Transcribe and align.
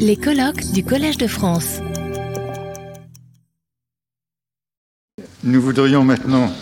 Les 0.00 0.16
colloques 0.16 0.72
du 0.72 0.82
Collège 0.82 1.18
de 1.18 1.28
France. 1.28 1.78
Nous 5.44 5.60
voudrions 5.62 6.02
maintenant 6.02 6.52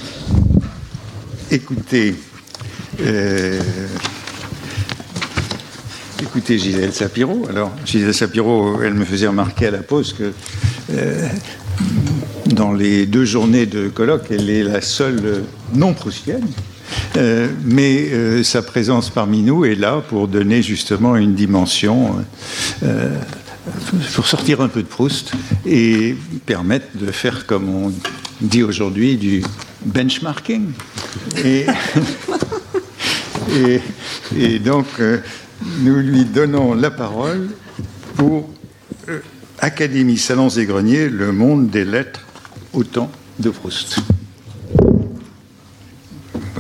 écouter, 1.50 2.14
euh, 3.00 3.58
écouter 6.22 6.58
Gisèle 6.58 6.92
Sapiro. 6.92 7.46
Alors, 7.48 7.72
Gisèle 7.86 8.12
Sapiro, 8.12 8.82
elle 8.82 8.94
me 8.94 9.06
faisait 9.06 9.28
remarquer 9.28 9.68
à 9.68 9.70
la 9.70 9.82
pause 9.82 10.12
que 10.12 10.32
euh, 10.92 11.28
dans 12.46 12.74
les 12.74 13.06
deux 13.06 13.24
journées 13.24 13.64
de 13.64 13.88
colloque, 13.88 14.26
elle 14.30 14.50
est 14.50 14.62
la 14.62 14.82
seule 14.82 15.44
non-proustienne. 15.72 16.46
Euh, 17.16 17.48
mais 17.64 18.08
euh, 18.10 18.42
sa 18.42 18.62
présence 18.62 19.10
parmi 19.10 19.42
nous 19.42 19.64
est 19.64 19.76
là 19.76 20.02
pour 20.08 20.26
donner 20.26 20.62
justement 20.62 21.14
une 21.16 21.34
dimension, 21.34 22.16
euh, 22.82 23.16
pour 24.14 24.26
sortir 24.26 24.60
un 24.60 24.68
peu 24.68 24.82
de 24.82 24.88
Proust 24.88 25.32
et 25.64 26.16
permettre 26.44 26.86
de 26.94 27.10
faire, 27.12 27.46
comme 27.46 27.68
on 27.68 27.92
dit 28.40 28.62
aujourd'hui, 28.62 29.16
du 29.16 29.44
benchmarking. 29.84 30.72
Et, 31.44 31.66
et, 34.36 34.58
donc, 34.58 34.86
nous 35.80 35.96
lui 35.96 36.24
donnons 36.24 36.74
la 36.74 36.90
parole 36.90 37.48
pour 38.16 38.50
Académie 39.60 40.18
Salons 40.18 40.48
et 40.48 40.66
Greniers, 40.66 41.08
le 41.08 41.32
monde 41.32 41.70
des 41.70 41.84
lettres 41.84 42.26
au 42.72 42.82
temps 42.82 43.10
de 43.38 43.50
Proust 43.50 44.00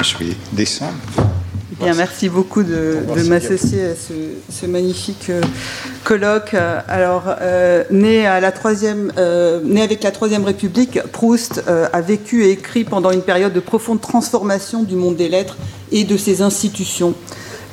je 0.04 0.18
vais 0.18 0.36
descendre. 0.52 0.94
Bien, 1.80 1.94
merci 1.94 2.28
beaucoup 2.28 2.62
de, 2.62 2.98
m'associer 3.28 3.84
à 3.84 3.94
ce, 3.96 4.66
magnifique 4.66 5.28
euh, 5.28 5.40
colloque. 6.04 6.54
Alors, 6.54 7.24
euh, 7.40 7.82
né, 7.90 8.26
à 8.26 8.38
la 8.38 8.52
troisième, 8.52 9.12
euh, 9.18 9.60
né 9.64 9.82
avec 9.82 10.02
la 10.04 10.12
Troisième 10.12 10.44
République, 10.44 11.00
Proust 11.12 11.64
a 11.66 12.00
vécu 12.00 12.44
et 12.44 12.50
écrit 12.50 12.84
pendant 12.84 13.10
une 13.10 13.22
période 13.22 13.52
de 13.52 13.60
profonde 13.60 14.00
transformation 14.00 14.84
du 14.84 14.94
monde 14.94 15.16
des 15.16 15.28
lettres 15.28 15.56
et 15.90 16.04
de 16.04 16.16
ses 16.16 16.42
institutions. 16.42 17.14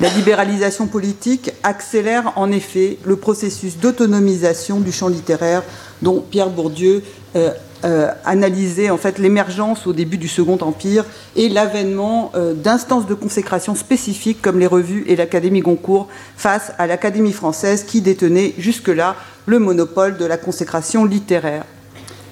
La 0.02 0.08
libéralisation 0.08 0.88
politique 0.88 1.52
accélère 1.62 2.32
en 2.34 2.50
effet 2.50 2.98
le 3.04 3.14
processus 3.14 3.78
d'autonomisation 3.78 4.80
du 4.80 4.90
champ 4.90 5.06
littéraire 5.06 5.62
dont 6.02 6.24
Pierre 6.28 6.50
Bourdieu 6.50 7.04
euh, 7.36 8.08
analyser 8.24 8.90
en 8.90 8.96
fait 8.96 9.20
l'émergence 9.20 9.86
au 9.86 9.92
début 9.92 10.18
du 10.18 10.26
Second 10.26 10.58
Empire 10.60 11.04
et 11.36 11.48
l'avènement 11.48 12.32
euh, 12.34 12.52
d'instances 12.52 13.06
de 13.06 13.14
consécration 13.14 13.76
spécifiques 13.76 14.42
comme 14.42 14.58
les 14.58 14.66
revues 14.66 15.04
et 15.06 15.14
l'Académie 15.14 15.60
Goncourt 15.60 16.08
face 16.36 16.72
à 16.78 16.88
l'Académie 16.88 17.32
française 17.32 17.84
qui 17.84 18.00
détenait 18.00 18.54
jusque-là 18.58 19.14
le 19.46 19.60
monopole 19.60 20.16
de 20.16 20.24
la 20.24 20.36
consécration 20.36 21.04
littéraire. 21.04 21.64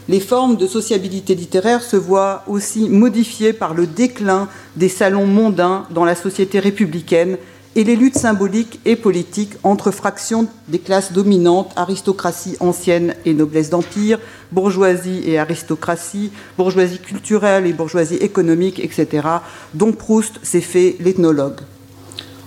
Les 0.09 0.19
formes 0.19 0.57
de 0.57 0.67
sociabilité 0.67 1.37
littéraire 1.37 1.83
se 1.83 1.97
voient 1.97 2.43
aussi 2.49 2.89
modifiées 2.89 3.53
par 3.53 3.75
le 3.75 3.87
déclin 3.87 4.49
des 4.75 4.89
salons 4.89 5.27
mondains 5.27 5.87
dans 5.91 6.05
la 6.05 6.17
société 6.17 6.59
républicaine 6.59 7.37
et 7.77 7.85
les 7.85 7.95
luttes 7.95 8.19
symboliques 8.19 8.81
et 8.85 8.97
politiques 8.97 9.55
entre 9.63 9.91
fractions 9.91 10.49
des 10.69 10.81
classes 10.81 11.13
dominantes, 11.13 11.73
aristocratie 11.77 12.57
ancienne 12.59 13.15
et 13.25 13.33
noblesse 13.33 13.71
d'empire, 13.71 14.19
bourgeoisie 14.51 15.23
et 15.25 15.39
aristocratie, 15.39 16.33
bourgeoisie 16.59 16.99
culturelle 16.99 17.67
et 17.67 17.73
bourgeoisie 17.73 18.17
économique, 18.17 18.81
etc., 18.81 19.27
dont 19.75 19.93
Proust 19.93 20.41
s'est 20.43 20.61
fait 20.61 20.97
l'ethnologue. 20.99 21.61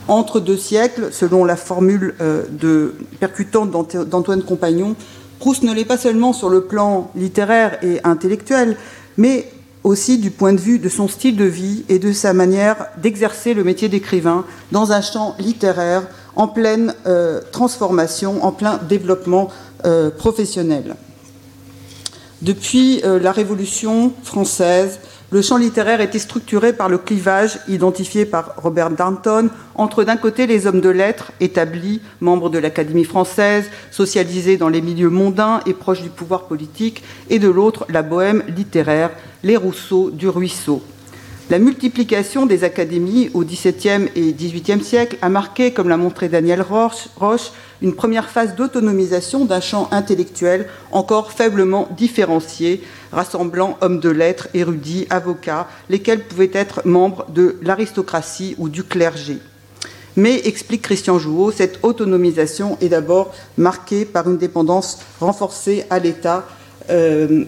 Entre 0.09 0.41
deux 0.41 0.57
siècles, 0.57 1.13
selon 1.13 1.45
la 1.45 1.55
formule 1.55 2.15
euh, 2.19 2.89
percutante 3.21 3.71
d'Antoine 3.71 4.43
Compagnon, 4.43 4.97
Proust 5.39 5.63
ne 5.63 5.73
l'est 5.73 5.85
pas 5.85 5.97
seulement 5.97 6.33
sur 6.33 6.49
le 6.49 6.65
plan 6.65 7.09
littéraire 7.15 7.77
et 7.81 8.01
intellectuel, 8.03 8.75
mais 9.15 9.52
aussi 9.83 10.17
du 10.17 10.31
point 10.31 10.53
de 10.53 10.59
vue 10.59 10.79
de 10.79 10.89
son 10.89 11.07
style 11.07 11.35
de 11.35 11.45
vie 11.45 11.83
et 11.89 11.99
de 11.99 12.13
sa 12.13 12.33
manière 12.33 12.87
d'exercer 13.01 13.53
le 13.53 13.63
métier 13.63 13.89
d'écrivain 13.89 14.45
dans 14.71 14.91
un 14.91 15.01
champ 15.01 15.35
littéraire 15.39 16.03
en 16.35 16.47
pleine 16.47 16.95
euh, 17.05 17.41
transformation, 17.51 18.43
en 18.43 18.51
plein 18.51 18.77
développement 18.77 19.49
euh, 19.85 20.09
professionnel. 20.09 20.95
Depuis 22.41 23.01
euh, 23.03 23.19
la 23.19 23.31
Révolution 23.31 24.11
française, 24.23 24.99
le 25.33 25.41
champ 25.41 25.57
littéraire 25.57 25.99
était 25.99 26.19
structuré 26.19 26.73
par 26.73 26.89
le 26.89 26.99
clivage 26.99 27.57
identifié 27.67 28.23
par 28.23 28.53
Robert 28.57 28.91
Darnton 28.91 29.49
entre 29.73 30.03
d'un 30.03 30.15
côté 30.15 30.45
les 30.45 30.67
hommes 30.67 30.79
de 30.79 30.89
lettres 30.89 31.31
établis, 31.39 32.01
membres 32.21 32.51
de 32.51 32.59
l'Académie 32.59 33.03
française, 33.03 33.65
socialisés 33.89 34.57
dans 34.57 34.69
les 34.69 34.81
milieux 34.81 35.09
mondains 35.09 35.61
et 35.65 35.73
proches 35.73 36.03
du 36.03 36.09
pouvoir 36.09 36.43
politique, 36.43 37.01
et 37.31 37.39
de 37.39 37.49
l'autre 37.49 37.87
la 37.89 38.03
bohème 38.03 38.43
littéraire, 38.55 39.09
les 39.41 39.57
Rousseau 39.57 40.11
du 40.11 40.29
ruisseau. 40.29 40.83
La 41.49 41.59
multiplication 41.59 42.45
des 42.45 42.63
académies 42.63 43.29
au 43.33 43.43
XVIIe 43.43 44.07
et 44.15 44.31
XVIIIe 44.31 44.81
siècle 44.81 45.17
a 45.21 45.27
marqué, 45.27 45.73
comme 45.73 45.89
l'a 45.89 45.97
montré 45.97 46.29
Daniel 46.29 46.61
Roche, 46.61 47.51
une 47.81 47.93
première 47.93 48.29
phase 48.29 48.55
d'autonomisation 48.55 49.43
d'un 49.43 49.59
champ 49.59 49.89
intellectuel 49.91 50.69
encore 50.93 51.33
faiblement 51.33 51.89
différencié, 51.97 52.81
rassemblant 53.11 53.77
hommes 53.81 53.99
de 53.99 54.09
lettres, 54.09 54.47
érudits, 54.53 55.05
avocats, 55.09 55.67
lesquels 55.89 56.23
pouvaient 56.23 56.51
être 56.53 56.81
membres 56.85 57.25
de 57.29 57.57
l'aristocratie 57.61 58.55
ou 58.57 58.69
du 58.69 58.85
clergé. 58.85 59.37
Mais, 60.15 60.47
explique 60.47 60.83
Christian 60.83 61.19
Jouot, 61.19 61.51
cette 61.51 61.79
autonomisation 61.83 62.77
est 62.79 62.89
d'abord 62.89 63.33
marquée 63.57 64.05
par 64.05 64.29
une 64.29 64.37
dépendance 64.37 64.99
renforcée 65.19 65.83
à 65.89 65.99
l'État 65.99 66.45
euh, 66.89 67.43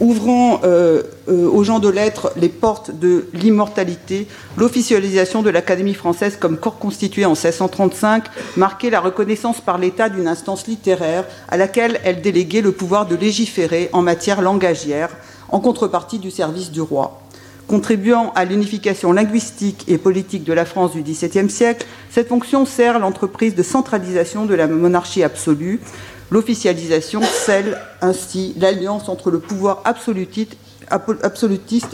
ouvrant 0.00 0.60
euh, 0.64 1.02
euh, 1.28 1.48
aux 1.48 1.64
gens 1.64 1.78
de 1.78 1.88
lettres 1.88 2.32
les 2.36 2.48
portes 2.48 2.90
de 2.98 3.26
l'immortalité, 3.32 4.26
l'officialisation 4.56 5.42
de 5.42 5.50
l'Académie 5.50 5.94
française 5.94 6.36
comme 6.38 6.56
corps 6.56 6.78
constitué 6.78 7.24
en 7.24 7.30
1635 7.30 8.24
marquait 8.56 8.90
la 8.90 9.00
reconnaissance 9.00 9.60
par 9.60 9.78
l'État 9.78 10.08
d'une 10.08 10.28
instance 10.28 10.66
littéraire 10.66 11.24
à 11.48 11.56
laquelle 11.56 12.00
elle 12.04 12.22
déléguait 12.22 12.60
le 12.60 12.72
pouvoir 12.72 13.06
de 13.06 13.16
légiférer 13.16 13.88
en 13.92 14.02
matière 14.02 14.42
langagière, 14.42 15.10
en 15.48 15.60
contrepartie 15.60 16.18
du 16.18 16.30
service 16.30 16.70
du 16.70 16.80
roi. 16.80 17.20
Contribuant 17.66 18.30
à 18.34 18.44
l'unification 18.44 19.12
linguistique 19.12 19.84
et 19.88 19.96
politique 19.96 20.44
de 20.44 20.52
la 20.52 20.66
France 20.66 20.92
du 20.92 21.02
XVIIe 21.02 21.48
siècle, 21.48 21.86
cette 22.10 22.28
fonction 22.28 22.66
sert 22.66 22.98
l'entreprise 22.98 23.54
de 23.54 23.62
centralisation 23.62 24.44
de 24.44 24.54
la 24.54 24.66
monarchie 24.66 25.22
absolue, 25.22 25.80
L'officialisation 26.34 27.22
scelle 27.22 27.78
ainsi 28.00 28.54
l'alliance 28.58 29.08
entre 29.08 29.30
le 29.30 29.38
pouvoir 29.38 29.84
absolutiste 29.84 30.56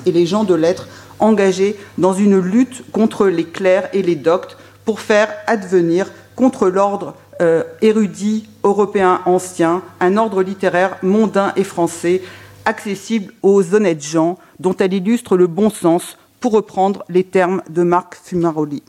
et 0.06 0.12
les 0.12 0.24
gens 0.24 0.44
de 0.44 0.54
lettres 0.54 0.88
engagés 1.18 1.76
dans 1.98 2.14
une 2.14 2.38
lutte 2.38 2.90
contre 2.90 3.26
les 3.26 3.44
clercs 3.44 3.90
et 3.92 4.00
les 4.00 4.16
doctes 4.16 4.56
pour 4.86 5.00
faire 5.00 5.28
advenir 5.46 6.10
contre 6.36 6.70
l'ordre 6.70 7.16
euh, 7.42 7.64
érudit 7.82 8.48
européen 8.64 9.20
ancien 9.26 9.82
un 10.00 10.16
ordre 10.16 10.42
littéraire 10.42 10.96
mondain 11.02 11.52
et 11.56 11.62
français 11.62 12.22
accessible 12.64 13.34
aux 13.42 13.74
honnêtes 13.74 14.02
gens 14.02 14.38
dont 14.58 14.74
elle 14.78 14.94
illustre 14.94 15.36
le 15.36 15.48
bon 15.48 15.68
sens 15.68 16.16
pour 16.40 16.52
reprendre 16.52 17.04
les 17.10 17.24
termes 17.24 17.60
de 17.68 17.82
Marc 17.82 18.16
Fumaroli. 18.24 18.82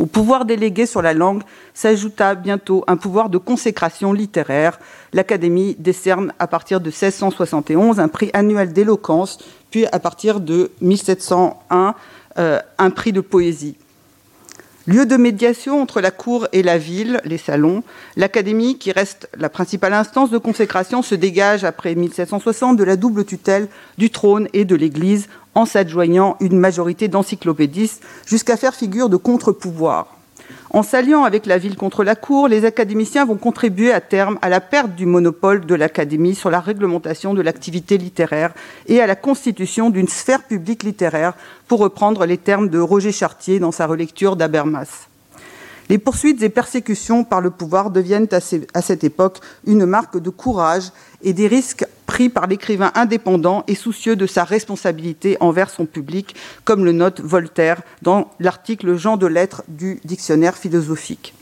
Au 0.00 0.06
pouvoir 0.06 0.46
délégué 0.46 0.86
sur 0.86 1.02
la 1.02 1.12
langue 1.12 1.42
s'ajouta 1.74 2.34
bientôt 2.34 2.84
un 2.86 2.96
pouvoir 2.96 3.28
de 3.28 3.36
consécration 3.36 4.14
littéraire. 4.14 4.80
L'Académie 5.12 5.76
décerne 5.78 6.32
à 6.38 6.46
partir 6.46 6.80
de 6.80 6.86
1671 6.86 8.00
un 8.00 8.08
prix 8.08 8.30
annuel 8.32 8.72
d'éloquence, 8.72 9.36
puis 9.70 9.84
à 9.92 9.98
partir 9.98 10.40
de 10.40 10.72
1701 10.80 11.94
euh, 12.38 12.60
un 12.78 12.90
prix 12.90 13.12
de 13.12 13.20
poésie. 13.20 13.76
Lieu 14.90 15.06
de 15.06 15.16
médiation 15.16 15.80
entre 15.80 16.00
la 16.00 16.10
cour 16.10 16.48
et 16.50 16.64
la 16.64 16.76
ville, 16.76 17.20
les 17.24 17.38
salons, 17.38 17.84
l'Académie, 18.16 18.76
qui 18.76 18.90
reste 18.90 19.28
la 19.38 19.48
principale 19.48 19.94
instance 19.94 20.30
de 20.30 20.38
consécration, 20.38 21.00
se 21.00 21.14
dégage 21.14 21.62
après 21.62 21.94
1760 21.94 22.76
de 22.76 22.82
la 22.82 22.96
double 22.96 23.24
tutelle 23.24 23.68
du 23.98 24.10
trône 24.10 24.48
et 24.52 24.64
de 24.64 24.74
l'Église 24.74 25.28
en 25.54 25.64
s'adjoignant 25.64 26.36
une 26.40 26.58
majorité 26.58 27.06
d'encyclopédistes 27.06 28.02
jusqu'à 28.26 28.56
faire 28.56 28.74
figure 28.74 29.08
de 29.08 29.16
contre-pouvoir. 29.16 30.19
En 30.70 30.82
s'alliant 30.82 31.24
avec 31.24 31.46
la 31.46 31.58
ville 31.58 31.76
contre 31.76 32.04
la 32.04 32.14
cour, 32.14 32.46
les 32.46 32.64
académiciens 32.64 33.24
vont 33.24 33.36
contribuer 33.36 33.92
à 33.92 34.00
terme 34.00 34.38
à 34.42 34.48
la 34.48 34.60
perte 34.60 34.94
du 34.94 35.06
monopole 35.06 35.66
de 35.66 35.74
l'académie 35.74 36.34
sur 36.34 36.50
la 36.50 36.60
réglementation 36.60 37.34
de 37.34 37.42
l'activité 37.42 37.98
littéraire 37.98 38.52
et 38.86 39.00
à 39.00 39.06
la 39.06 39.16
constitution 39.16 39.90
d'une 39.90 40.08
sphère 40.08 40.44
publique 40.44 40.82
littéraire, 40.82 41.34
pour 41.66 41.80
reprendre 41.80 42.26
les 42.26 42.38
termes 42.38 42.68
de 42.68 42.78
Roger 42.78 43.12
Chartier 43.12 43.58
dans 43.58 43.72
sa 43.72 43.86
relecture 43.86 44.36
d'Abermas. 44.36 45.08
Les 45.88 45.98
poursuites 45.98 46.40
et 46.42 46.48
persécutions 46.50 47.24
par 47.24 47.40
le 47.40 47.50
pouvoir 47.50 47.90
deviennent 47.90 48.28
à 48.74 48.80
cette 48.80 49.02
époque 49.02 49.38
une 49.66 49.86
marque 49.86 50.18
de 50.18 50.30
courage 50.30 50.92
et 51.22 51.32
des 51.32 51.48
risques 51.48 51.84
pris 52.10 52.28
par 52.28 52.48
l'écrivain 52.48 52.90
indépendant 52.96 53.62
et 53.68 53.76
soucieux 53.76 54.16
de 54.16 54.26
sa 54.26 54.42
responsabilité 54.42 55.36
envers 55.38 55.70
son 55.70 55.86
public, 55.86 56.34
comme 56.64 56.84
le 56.84 56.90
note 56.90 57.20
Voltaire 57.20 57.82
dans 58.02 58.32
l'article 58.40 58.96
Jean 58.96 59.16
de 59.16 59.28
lettres 59.28 59.62
du 59.68 60.00
dictionnaire 60.04 60.56
philosophique. 60.56 61.34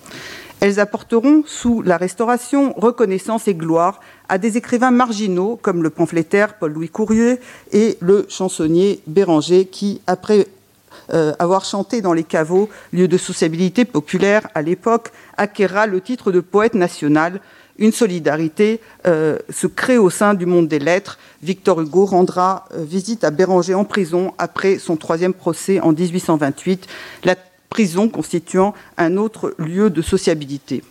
Elles 0.60 0.78
apporteront, 0.78 1.42
sous 1.46 1.80
la 1.80 1.96
Restauration, 1.96 2.74
reconnaissance 2.76 3.48
et 3.48 3.54
gloire 3.54 4.00
à 4.28 4.36
des 4.36 4.58
écrivains 4.58 4.90
marginaux 4.90 5.58
comme 5.62 5.82
le 5.82 5.88
pamphlétaire 5.88 6.58
Paul-Louis 6.58 6.90
Courier 6.90 7.40
et 7.72 7.96
le 8.00 8.26
chansonnier 8.28 9.00
Béranger 9.06 9.64
qui, 9.64 10.02
après 10.06 10.48
euh, 11.14 11.32
avoir 11.38 11.64
chanté 11.64 12.02
dans 12.02 12.12
les 12.12 12.24
caveaux, 12.24 12.68
lieu 12.92 13.08
de 13.08 13.16
sociabilité 13.16 13.86
populaire 13.86 14.48
à 14.54 14.60
l'époque, 14.60 15.12
acquérera 15.38 15.86
le 15.86 16.02
titre 16.02 16.30
de 16.30 16.40
poète 16.40 16.74
national. 16.74 17.40
Une 17.78 17.92
solidarité 17.92 18.80
euh, 19.06 19.38
se 19.50 19.68
crée 19.68 19.98
au 19.98 20.10
sein 20.10 20.34
du 20.34 20.46
monde 20.46 20.66
des 20.66 20.80
lettres. 20.80 21.18
Victor 21.42 21.80
Hugo 21.80 22.06
rendra 22.06 22.64
euh, 22.74 22.84
visite 22.84 23.22
à 23.22 23.30
Béranger 23.30 23.74
en 23.74 23.84
prison 23.84 24.34
après 24.38 24.78
son 24.78 24.96
troisième 24.96 25.34
procès 25.34 25.78
en 25.80 25.92
1828. 25.92 26.88
La 27.24 27.36
prison 27.70 28.08
constituant 28.08 28.74
un 28.96 29.16
autre 29.16 29.54
lieu 29.58 29.90
de 29.90 30.02
sociabilité. 30.02 30.82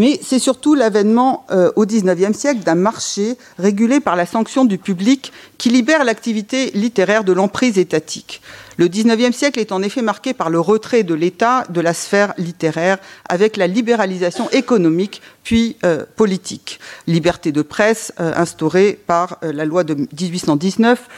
Mais 0.00 0.18
c'est 0.22 0.38
surtout 0.38 0.74
l'avènement 0.74 1.44
euh, 1.50 1.72
au 1.76 1.84
XIXe 1.84 2.34
siècle 2.34 2.60
d'un 2.60 2.74
marché 2.74 3.36
régulé 3.58 4.00
par 4.00 4.16
la 4.16 4.24
sanction 4.24 4.64
du 4.64 4.78
public 4.78 5.30
qui 5.58 5.68
libère 5.68 6.04
l'activité 6.04 6.70
littéraire 6.70 7.22
de 7.22 7.34
l'emprise 7.34 7.76
étatique. 7.76 8.40
Le 8.78 8.88
XIXe 8.88 9.36
siècle 9.36 9.60
est 9.60 9.72
en 9.72 9.82
effet 9.82 10.00
marqué 10.00 10.32
par 10.32 10.48
le 10.48 10.58
retrait 10.58 11.02
de 11.02 11.12
l'État 11.12 11.66
de 11.68 11.82
la 11.82 11.92
sphère 11.92 12.32
littéraire 12.38 12.96
avec 13.28 13.58
la 13.58 13.66
libéralisation 13.66 14.48
économique 14.52 15.20
puis 15.44 15.76
euh, 15.84 16.06
politique. 16.16 16.80
Liberté 17.06 17.52
de 17.52 17.60
presse 17.60 18.14
euh, 18.20 18.32
instaurée 18.36 18.98
par 19.06 19.36
la 19.42 19.66
loi 19.66 19.84
de 19.84 19.92
1819 19.92 21.08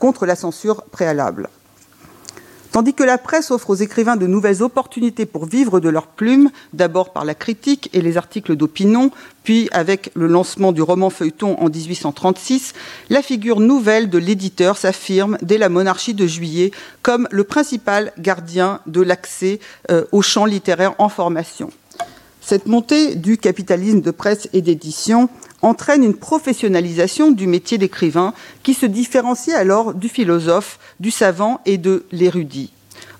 contre 0.00 0.26
la 0.26 0.34
censure 0.34 0.82
préalable. 0.90 1.48
Tandis 2.72 2.94
que 2.94 3.02
la 3.02 3.18
presse 3.18 3.50
offre 3.50 3.68
aux 3.68 3.74
écrivains 3.74 4.16
de 4.16 4.26
nouvelles 4.26 4.62
opportunités 4.62 5.26
pour 5.26 5.44
vivre 5.44 5.78
de 5.78 5.90
leur 5.90 6.06
plume, 6.06 6.50
d'abord 6.72 7.12
par 7.12 7.26
la 7.26 7.34
critique 7.34 7.90
et 7.92 8.00
les 8.00 8.16
articles 8.16 8.56
d'opinion, 8.56 9.10
puis 9.44 9.68
avec 9.72 10.10
le 10.14 10.26
lancement 10.26 10.72
du 10.72 10.80
roman 10.80 11.10
feuilleton 11.10 11.60
en 11.60 11.68
1836, 11.68 12.72
la 13.10 13.20
figure 13.20 13.60
nouvelle 13.60 14.08
de 14.08 14.16
l'éditeur 14.16 14.78
s'affirme 14.78 15.36
dès 15.42 15.58
la 15.58 15.68
monarchie 15.68 16.14
de 16.14 16.26
juillet 16.26 16.70
comme 17.02 17.28
le 17.30 17.44
principal 17.44 18.10
gardien 18.18 18.80
de 18.86 19.02
l'accès 19.02 19.60
euh, 19.90 20.06
au 20.10 20.22
champ 20.22 20.46
littéraire 20.46 20.94
en 20.96 21.10
formation. 21.10 21.70
Cette 22.40 22.66
montée 22.66 23.16
du 23.16 23.36
capitalisme 23.36 24.00
de 24.00 24.10
presse 24.10 24.48
et 24.54 24.62
d'édition 24.62 25.28
entraîne 25.62 26.04
une 26.04 26.16
professionnalisation 26.16 27.30
du 27.30 27.46
métier 27.46 27.78
d'écrivain 27.78 28.34
qui 28.62 28.74
se 28.74 28.86
différencie 28.86 29.56
alors 29.56 29.94
du 29.94 30.08
philosophe, 30.08 30.78
du 31.00 31.10
savant 31.10 31.60
et 31.64 31.78
de 31.78 32.04
l'érudit. 32.12 32.72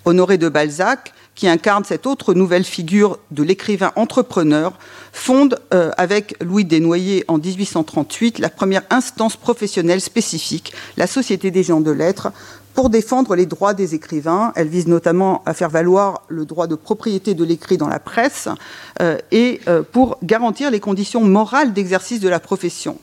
Honoré 0.05 0.37
de 0.37 0.49
Balzac, 0.49 1.12
qui 1.35 1.49
incarne 1.49 1.85
cette 1.85 2.06
autre 2.06 2.35
nouvelle 2.35 2.65
figure 2.65 3.19
de 3.31 3.43
l'écrivain 3.43 3.93
entrepreneur, 3.97 4.73
fonde 5.12 5.59
euh, 5.73 5.91
avec 5.97 6.37
Louis 6.43 6.65
Desnoyers 6.65 7.25
en 7.29 7.39
1838 7.39 8.39
la 8.39 8.50
première 8.50 8.83
instance 8.91 9.37
professionnelle 9.37 10.00
spécifique, 10.00 10.73
la 10.97 11.06
Société 11.06 11.50
des 11.50 11.62
gens 11.62 11.81
de 11.81 11.91
lettres, 11.91 12.33
pour 12.74 12.90
défendre 12.90 13.34
les 13.34 13.46
droits 13.46 13.74
des 13.74 13.94
écrivains. 13.94 14.52
Elle 14.56 14.69
vise 14.69 14.86
notamment 14.86 15.42
à 15.46 15.54
faire 15.54 15.70
valoir 15.70 16.22
le 16.28 16.44
droit 16.44 16.66
de 16.66 16.74
propriété 16.74 17.34
de 17.34 17.44
l'écrit 17.44 17.76
dans 17.76 17.88
la 17.88 17.98
presse 17.98 18.48
euh, 19.00 19.19
et 19.30 19.60
euh, 19.69 19.82
pour 19.82 20.19
garantir 20.22 20.70
les 20.70 20.80
conditions 20.80 21.22
morales 21.22 21.72
d'exercice 21.72 22.20
de 22.20 22.28
la 22.28 22.40
profession. 22.40 22.98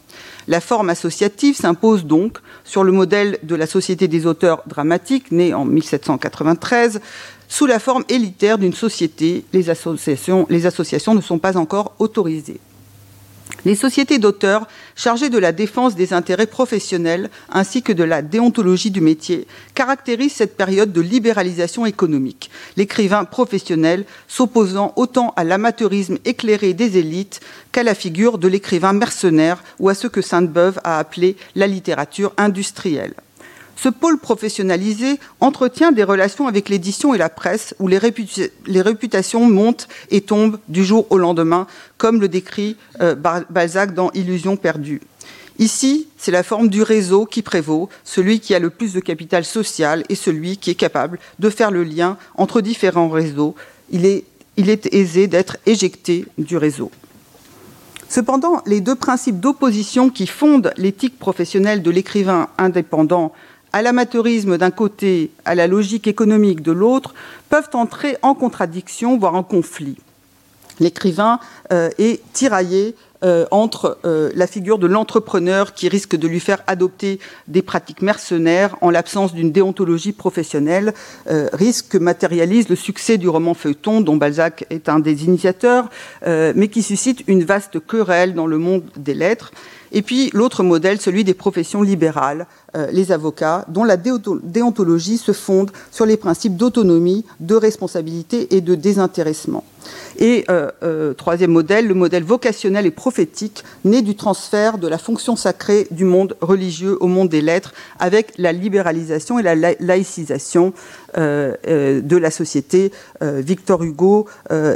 La 0.48 0.62
forme 0.62 0.90
associative 0.90 1.56
s'impose 1.56 2.06
donc 2.06 2.40
sur 2.64 2.84
le 2.84 2.92
modèle 2.92 3.38
de 3.44 3.56
la 3.56 3.68
Société 3.68 4.08
des 4.08 4.26
auteurs 4.26 4.64
dramatiques, 4.66 5.32
née 5.32 5.54
en 5.54 5.66
1793, 5.66 7.02
sous 7.48 7.66
la 7.66 7.80
forme 7.80 8.04
élitaire 8.10 8.58
d'une 8.58 8.74
société. 8.74 9.46
Les 9.54 9.70
associations, 9.70 10.48
les 10.50 10.66
associations 10.66 11.14
ne 11.14 11.22
sont 11.22 11.40
pas 11.40 11.58
encore 11.58 11.94
autorisées. 12.00 12.60
Les 13.66 13.76
sociétés 13.76 14.20
d'auteurs 14.20 14.68
chargées 14.96 15.30
de 15.30 15.38
la 15.38 15.52
défense 15.52 15.96
des 15.96 16.14
intérêts 16.14 16.48
professionnels 16.48 17.30
ainsi 17.50 17.84
que 17.84 17.94
de 17.94 18.04
la 18.04 18.22
déontologie 18.22 18.92
du 18.92 19.02
métier 19.02 19.48
caractérisent 19.74 20.34
cette 20.34 20.58
période 20.58 20.94
de 20.94 21.02
libéralisation 21.02 21.86
économique, 21.86 22.50
l'écrivain 22.78 23.26
professionnel 23.26 24.06
s'opposant 24.28 24.94
autant 24.96 25.34
à 25.36 25.44
l'amateurisme 25.44 26.18
éclairé 26.26 26.74
des 26.74 26.98
élites 26.98 27.42
qu'à 27.72 27.84
la 27.84 27.96
figure 27.96 28.38
de 28.38 28.48
l'écrivain 28.48 28.94
mercenaire 28.94 29.64
ou 29.80 29.90
à 29.90 29.96
ce 29.96 30.08
que 30.08 30.22
Sainte-Beuve 30.22 30.80
a 30.84 31.00
appelé 31.00 31.36
la 31.56 31.68
littérature 31.68 32.34
industrielle. 32.38 33.14
Ce 33.82 33.88
pôle 33.88 34.20
professionnalisé 34.20 35.20
entretient 35.40 35.94
des 35.94 36.04
relations 36.04 36.48
avec 36.48 36.68
l'édition 36.68 37.14
et 37.14 37.18
la 37.18 37.30
presse 37.30 37.76
où 37.80 37.88
les, 37.88 37.98
réputations 37.98 39.50
montent 39.50 39.88
et 40.12 40.20
tombent 40.20 40.60
du 40.68 40.84
jour 40.84 41.08
au 41.12 41.18
lendemain, 41.18 41.66
comme 41.98 42.20
le 42.20 42.28
décrit 42.28 42.76
euh, 43.00 43.16
Balzac 43.16 43.94
dans 43.94 44.12
Illusion 44.12 44.58
perdue. 44.58 45.00
Ici, 45.60 46.10
c'est 46.18 46.32
la 46.32 46.44
forme 46.44 46.68
du 46.68 46.84
réseau 46.84 47.26
qui 47.26 47.42
prévaut, 47.42 47.88
celui 48.04 48.42
qui 48.42 48.54
a 48.54 48.60
le 48.60 48.70
plus 48.70 48.92
de 48.92 49.00
capital 49.00 49.46
social 49.46 50.04
et 50.10 50.16
celui 50.16 50.58
qui 50.58 50.72
est 50.72 50.76
capable 50.76 51.18
de 51.40 51.50
faire 51.50 51.72
le 51.72 51.86
lien 51.86 52.18
entre 52.36 52.60
différents 52.60 53.10
réseaux. 53.10 53.56
il 53.92 54.06
est 54.06 54.94
aisé 54.94 55.28
d'être 55.28 55.56
éjecté 55.66 56.26
du 56.38 56.58
réseau. 56.58 56.92
Cependant, 58.10 58.64
les 58.66 58.82
deux 58.82 58.96
principes 58.96 59.40
d'opposition 59.40 60.10
qui 60.10 60.26
fondent 60.26 60.74
l'éthique 60.78 61.20
professionnelle 61.20 61.84
de 61.84 61.92
l'écrivain 61.92 62.50
indépendant 62.58 63.32
à 63.74 63.82
l'amateurisme 63.82 64.58
d'un 64.58 64.72
côté, 64.72 65.32
à 65.46 65.56
la 65.56 65.68
logique 65.68 66.08
économique 66.08 66.62
de 66.62 66.72
l'autre, 66.72 67.14
peuvent 67.50 67.70
entrer 67.74 68.18
en 68.22 68.34
contradiction, 68.34 69.18
voire 69.18 69.36
en 69.36 69.44
conflit. 69.44 69.98
L'écrivain 70.80 71.40
euh, 71.72 71.90
est 71.98 72.22
tiraillé 72.34 72.96
euh, 73.22 73.46
entre 73.52 73.98
euh, 74.06 74.32
la 74.34 74.48
figure 74.48 74.80
de 74.80 74.88
l'entrepreneur 74.88 75.74
qui 75.74 75.90
risque 75.90 76.16
de 76.16 76.26
lui 76.26 76.40
faire 76.40 76.64
adopter 76.68 77.20
des 77.50 77.62
pratiques 77.62 78.02
mercenaires 78.02 78.78
en 78.80 78.90
l'absence 78.90 79.34
d'une 79.34 79.52
déontologie 79.52 80.14
professionnelle, 80.14 80.94
risque 81.28 81.90
que 81.90 81.98
matérialise 81.98 82.70
le 82.70 82.76
succès 82.76 83.18
du 83.18 83.28
roman 83.28 83.54
feuilleton 83.54 84.02
dont 84.02 84.16
Balzac 84.16 84.66
est 84.70 84.88
un 84.88 85.00
des 85.00 85.26
initiateurs, 85.26 85.90
mais 86.26 86.70
qui 86.70 86.82
suscite 86.82 87.24
une 87.28 87.44
vaste 87.44 87.80
querelle 87.86 88.34
dans 88.34 88.48
le 88.48 88.58
monde 88.58 88.84
des 88.96 89.14
lettres. 89.14 89.52
Et 89.92 90.02
puis 90.02 90.30
l'autre 90.34 90.64
modèle, 90.64 91.00
celui 91.00 91.24
des 91.24 91.34
professions 91.34 91.82
libérales, 91.82 92.48
euh, 92.76 92.88
les 92.92 93.12
avocats, 93.12 93.66
dont 93.68 93.84
la 93.84 93.98
déontologie 93.98 95.18
se 95.18 95.32
fonde 95.32 95.72
sur 95.92 96.06
les 96.06 96.18
principes 96.18 96.56
d'autonomie, 96.56 97.26
de 97.40 97.56
responsabilité 97.56 98.56
et 98.56 98.62
de 98.62 98.76
désintéressement. 98.76 99.64
Et 100.18 100.46
euh, 100.50 100.70
euh, 100.84 101.14
troisième 101.14 101.52
modèle, 101.52 101.88
le 101.88 101.94
modèle 101.94 102.24
vocationnel 102.24 102.86
et 102.86 102.92
prophétique, 102.92 103.64
né 103.86 104.02
du 104.02 104.16
transfert 104.16 104.78
de 104.78 104.88
la 104.88 104.98
fonction 104.98 105.36
sacrée 105.36 105.88
du 105.92 106.04
monde 106.04 106.36
religieux 106.42 106.98
au 107.00 107.08
monde 107.08 107.30
des 107.30 107.42
lettres, 107.42 107.74
avec 108.00 108.34
la 108.38 108.52
libéralisation 108.52 109.40
et 109.40 109.44
la 109.44 109.56
laïcisation 109.56 110.74
de 111.16 112.18
la 112.18 112.32
société, 112.32 112.92
Victor 113.22 113.84
Hugo 113.84 114.28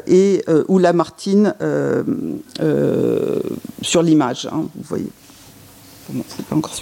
et 0.08 0.44
ou 0.68 0.80
Lamartine 0.80 1.54
sur 3.82 4.04
l'image. 4.04 4.48
Hein, 4.52 4.66
vous 4.76 4.84
voyez. 4.84 5.10
pas 6.50 6.56
encore 6.56 6.74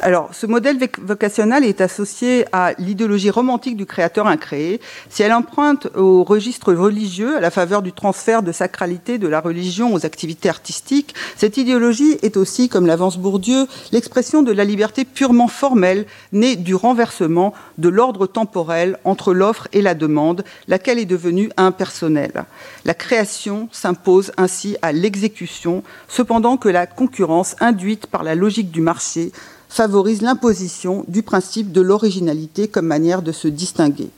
alors, 0.00 0.28
ce 0.32 0.46
modèle 0.46 0.78
vocationnel 1.00 1.64
est 1.64 1.80
associé 1.80 2.44
à 2.52 2.74
l'idéologie 2.78 3.30
romantique 3.30 3.78
du 3.78 3.86
créateur 3.86 4.26
incréé. 4.26 4.80
Si 5.08 5.22
elle 5.22 5.32
emprunte 5.32 5.88
au 5.96 6.22
registre 6.22 6.74
religieux, 6.74 7.36
à 7.36 7.40
la 7.40 7.50
faveur 7.50 7.80
du 7.80 7.92
transfert 7.92 8.42
de 8.42 8.52
sacralité 8.52 9.16
de 9.16 9.26
la 9.26 9.40
religion 9.40 9.94
aux 9.94 10.04
activités 10.04 10.50
artistiques, 10.50 11.14
cette 11.36 11.56
idéologie 11.56 12.18
est 12.22 12.36
aussi, 12.36 12.68
comme 12.68 12.86
l'avance 12.86 13.16
Bourdieu, 13.16 13.66
l'expression 13.90 14.42
de 14.42 14.52
la 14.52 14.64
liberté 14.64 15.06
purement 15.06 15.48
formelle, 15.48 16.04
née 16.32 16.56
du 16.56 16.74
renversement 16.74 17.54
de 17.78 17.88
l'ordre 17.88 18.26
temporel 18.26 18.98
entre 19.04 19.32
l'offre 19.32 19.66
et 19.72 19.80
la 19.80 19.94
demande, 19.94 20.44
laquelle 20.68 20.98
est 20.98 21.06
devenue 21.06 21.50
impersonnelle. 21.56 22.44
La 22.84 22.94
création 22.94 23.70
s'impose 23.72 24.32
ainsi 24.36 24.76
à 24.82 24.92
l'exécution, 24.92 25.82
cependant 26.06 26.58
que 26.58 26.68
la 26.68 26.86
concurrence 26.86 27.56
induite 27.60 28.06
par 28.06 28.24
la 28.24 28.34
logique 28.34 28.70
du 28.70 28.82
marché 28.82 29.32
favorise 29.68 30.22
l'imposition 30.22 31.04
du 31.08 31.22
principe 31.22 31.72
de 31.72 31.80
l'originalité 31.80 32.68
comme 32.68 32.86
manière 32.86 33.22
de 33.22 33.32
se 33.32 33.48
distinguer. 33.48 34.10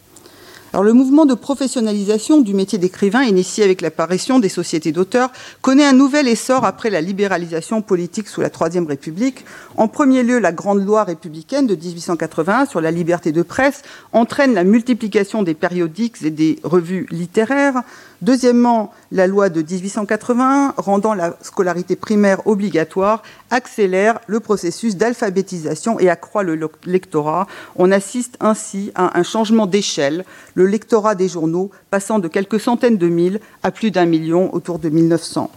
Alors, 0.74 0.84
le 0.84 0.92
mouvement 0.92 1.24
de 1.24 1.32
professionnalisation 1.32 2.42
du 2.42 2.52
métier 2.52 2.76
d'écrivain, 2.76 3.22
initié 3.22 3.64
avec 3.64 3.80
l'apparition 3.80 4.38
des 4.38 4.50
sociétés 4.50 4.92
d'auteurs, 4.92 5.30
connaît 5.62 5.86
un 5.86 5.94
nouvel 5.94 6.28
essor 6.28 6.66
après 6.66 6.90
la 6.90 7.00
libéralisation 7.00 7.80
politique 7.80 8.28
sous 8.28 8.42
la 8.42 8.50
Troisième 8.50 8.86
République. 8.86 9.46
En 9.76 9.88
premier 9.88 10.22
lieu, 10.22 10.38
la 10.38 10.52
Grande 10.52 10.84
Loi 10.84 11.04
républicaine 11.04 11.66
de 11.66 11.74
1881 11.74 12.66
sur 12.66 12.82
la 12.82 12.90
liberté 12.90 13.32
de 13.32 13.40
presse 13.40 13.82
entraîne 14.12 14.52
la 14.52 14.64
multiplication 14.64 15.42
des 15.42 15.54
périodiques 15.54 16.22
et 16.22 16.30
des 16.30 16.58
revues 16.62 17.06
littéraires. 17.10 17.82
Deuxièmement, 18.20 18.92
la 19.12 19.28
loi 19.28 19.48
de 19.48 19.62
1881 19.62 20.74
rendant 20.76 21.14
la 21.14 21.36
scolarité 21.40 21.94
primaire 21.94 22.44
obligatoire 22.48 23.22
accélère 23.50 24.18
le 24.26 24.40
processus 24.40 24.96
d'alphabétisation 24.96 26.00
et 26.00 26.10
accroît 26.10 26.42
le 26.42 26.58
lectorat. 26.84 27.46
On 27.76 27.92
assiste 27.92 28.36
ainsi 28.40 28.90
à 28.96 29.16
un 29.16 29.22
changement 29.22 29.66
d'échelle, 29.66 30.24
le 30.54 30.66
lectorat 30.66 31.14
des 31.14 31.28
journaux 31.28 31.70
passant 31.90 32.18
de 32.18 32.26
quelques 32.26 32.58
centaines 32.58 32.98
de 32.98 33.08
mille 33.08 33.40
à 33.62 33.70
plus 33.70 33.92
d'un 33.92 34.06
million 34.06 34.52
autour 34.52 34.80
de 34.80 34.88
1900. 34.88 35.50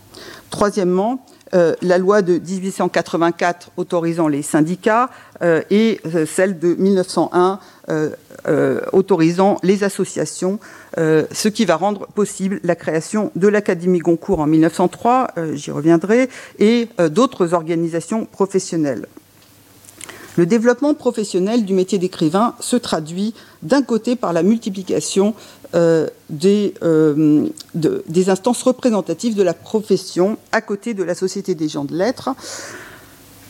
Troisièmement, 0.51 1.25
euh, 1.53 1.75
la 1.81 1.98
loi 1.98 2.22
de 2.22 2.39
1884 2.39 3.72
autorisant 3.75 4.27
les 4.27 4.41
syndicats 4.41 5.10
euh, 5.41 5.62
et 5.70 6.00
euh, 6.05 6.25
celle 6.25 6.60
de 6.60 6.75
1901 6.75 7.60
autorisant 8.93 9.58
les 9.63 9.84
associations, 9.84 10.60
ce 10.98 11.48
qui 11.50 11.65
va 11.65 11.75
rendre 11.75 12.08
possible 12.08 12.62
la 12.63 12.75
création 12.75 13.31
de 13.36 13.50
l'Académie 13.50 14.00
Goncourt 14.00 14.39
en 14.39 14.48
1903, 14.48 15.31
j'y 15.53 15.72
reviendrai, 15.72 16.29
et 16.58 16.88
d'autres 17.10 17.53
organisations 17.53 18.25
professionnelles. 18.25 19.08
Le 20.38 20.46
développement 20.46 20.93
professionnel 20.93 21.65
du 21.65 21.74
métier 21.74 21.98
d'écrivain 21.98 22.55
se 22.62 22.77
traduit 22.77 23.34
d'un 23.62 23.81
côté 23.81 24.15
par 24.15 24.31
la 24.31 24.43
multiplication 24.43 25.36
euh, 25.74 26.08
euh, 26.84 27.48
des, 27.74 28.30
instances 28.30 28.63
représentatives 28.63 29.36
de 29.36 29.44
la 29.44 29.54
profession 29.54 30.38
à 30.51 30.62
côté 30.62 30.94
de 30.94 31.04
la 31.04 31.16
Société 31.16 31.56
des 31.56 31.70
gens 31.70 31.86
de 31.86 31.96
lettres, 31.96 32.30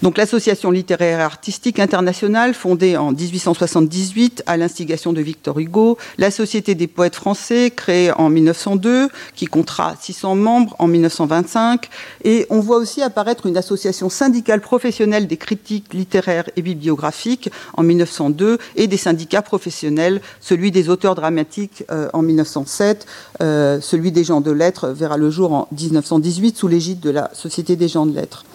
donc 0.01 0.17
l'association 0.17 0.71
littéraire 0.71 1.19
et 1.19 1.23
artistique 1.23 1.79
internationale, 1.79 2.53
fondée 2.53 2.97
en 2.97 3.11
1878 3.11 4.43
à 4.47 4.57
l'instigation 4.57 5.13
de 5.13 5.21
Victor 5.21 5.59
Hugo, 5.59 5.97
la 6.17 6.31
Société 6.31 6.73
des 6.73 6.87
poètes 6.87 7.15
français, 7.15 7.71
créée 7.75 8.11
en 8.11 8.29
1902, 8.29 9.09
qui 9.35 9.45
comptera 9.45 9.95
600 9.99 10.35
membres 10.35 10.75
en 10.79 10.87
1925, 10.87 11.87
et 12.23 12.47
on 12.49 12.61
voit 12.61 12.77
aussi 12.77 13.01
apparaître 13.03 13.45
une 13.45 13.57
association 13.57 14.09
syndicale 14.09 14.61
professionnelle 14.61 15.27
des 15.27 15.37
critiques 15.37 15.93
littéraires 15.93 16.49
et 16.55 16.61
bibliographiques 16.63 17.51
en 17.73 17.83
1902, 17.83 18.57
et 18.75 18.87
des 18.87 18.97
syndicats 18.97 19.43
professionnels, 19.43 20.21
celui 20.39 20.71
des 20.71 20.89
auteurs 20.89 21.13
dramatiques 21.13 21.83
euh, 21.91 22.09
en 22.13 22.23
1907, 22.23 23.05
euh, 23.41 23.79
celui 23.81 24.11
des 24.11 24.23
gens 24.23 24.41
de 24.41 24.51
lettres 24.51 24.89
verra 24.89 25.17
le 25.17 25.29
jour 25.29 25.53
en 25.53 25.67
1918 25.71 26.57
sous 26.57 26.67
l'égide 26.67 26.99
de 26.99 27.11
la 27.11 27.29
Société 27.33 27.75
des 27.75 27.87
gens 27.87 28.07
de 28.07 28.15
lettres. 28.15 28.45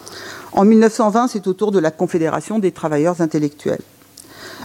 En 0.56 0.64
1920, 0.64 1.28
c'est 1.28 1.46
au 1.48 1.52
tour 1.52 1.70
de 1.70 1.78
la 1.78 1.90
Confédération 1.90 2.58
des 2.58 2.72
travailleurs 2.72 3.20
intellectuels. 3.20 3.82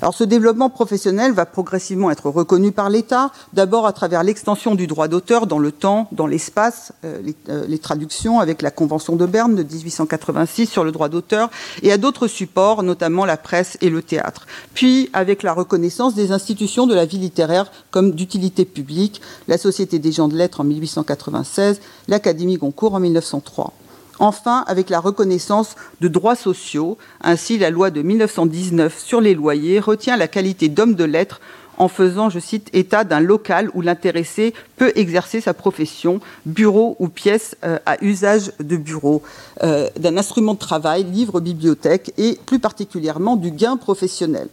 Alors 0.01 0.13
ce 0.13 0.23
développement 0.23 0.69
professionnel 0.69 1.33
va 1.33 1.45
progressivement 1.45 2.09
être 2.09 2.29
reconnu 2.29 2.71
par 2.71 2.89
l'État, 2.89 3.31
d'abord 3.51 3.85
à 3.85 3.91
travers 3.91 4.23
l'extension 4.23 4.73
du 4.73 4.87
droit 4.87 5.09
d'auteur 5.09 5.47
dans 5.47 5.59
le 5.59 5.73
temps, 5.73 6.07
dans 6.13 6.27
l'espace, 6.27 6.93
euh, 7.03 7.21
euh, 7.49 7.65
les, 7.67 7.77
traductions 7.77 8.39
avec 8.39 8.61
la 8.61 8.71
Convention 8.71 9.17
de 9.17 9.25
Berne 9.25 9.53
de 9.53 9.63
1886 9.63 10.67
sur 10.67 10.85
le 10.85 10.93
droit 10.93 11.09
d'auteur, 11.09 11.49
et 11.83 11.91
à 11.91 11.97
d'autres 11.97 12.27
supports, 12.27 12.83
notamment 12.83 13.25
la 13.25 13.35
presse 13.35 13.77
et 13.81 13.89
le 13.89 14.01
théâtre. 14.01 14.47
Puis 14.73 15.09
avec 15.11 15.43
la 15.43 15.51
reconnaissance 15.51 16.15
des 16.15 16.31
institutions 16.31 16.87
de 16.87 16.95
la 16.95 17.05
vie 17.05 17.19
littéraire 17.19 17.69
comme 17.91 18.11
d'utilité 18.11 18.63
publique, 18.63 19.21
la 19.49 19.57
Société 19.57 19.99
des 19.99 20.13
gens 20.13 20.29
de 20.29 20.37
lettres 20.37 20.61
en 20.61 20.63
1896, 20.63 21.81
l'Académie 22.07 22.55
Goncourt 22.55 22.95
en 22.95 23.01
1903. 23.01 23.73
Enfin, 24.19 24.63
avec 24.67 24.89
la 24.89 24.99
reconnaissance 24.99 25.75
de 25.99 26.07
droits 26.07 26.35
sociaux, 26.35 26.97
ainsi 27.21 27.57
la 27.57 27.69
loi 27.69 27.89
de 27.91 28.01
1919 28.01 28.99
sur 28.99 29.21
les 29.21 29.33
loyers 29.33 29.79
retient 29.79 30.17
la 30.17 30.27
qualité 30.27 30.69
d'homme 30.69 30.95
de 30.95 31.03
lettres 31.03 31.41
en 31.77 31.87
faisant, 31.87 32.29
je 32.29 32.39
cite, 32.39 32.69
état 32.73 33.03
d'un 33.03 33.19
local 33.19 33.71
où 33.73 33.81
l'intéressé 33.81 34.53
peut 34.75 34.91
exercer 34.95 35.41
sa 35.41 35.55
profession, 35.55 36.19
bureau 36.45 36.95
ou 36.99 37.07
pièce 37.07 37.55
euh, 37.63 37.79
à 37.87 38.03
usage 38.03 38.51
de 38.59 38.77
bureau, 38.77 39.23
euh, 39.63 39.89
d'un 39.97 40.15
instrument 40.17 40.53
de 40.53 40.59
travail, 40.59 41.03
livre, 41.03 41.39
bibliothèque 41.39 42.13
et 42.17 42.37
plus 42.45 42.59
particulièrement 42.59 43.35
du 43.35 43.49
gain 43.49 43.77
professionnel. 43.77 44.47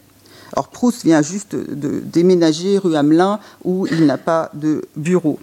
Alors 0.54 0.68
Proust 0.68 1.04
vient 1.04 1.20
juste 1.20 1.54
de 1.54 2.00
déménager 2.00 2.78
rue 2.78 2.96
Hamelin 2.96 3.38
où 3.62 3.86
il 3.86 4.06
n'a 4.06 4.16
pas 4.16 4.50
de 4.54 4.86
bureau. 4.96 5.38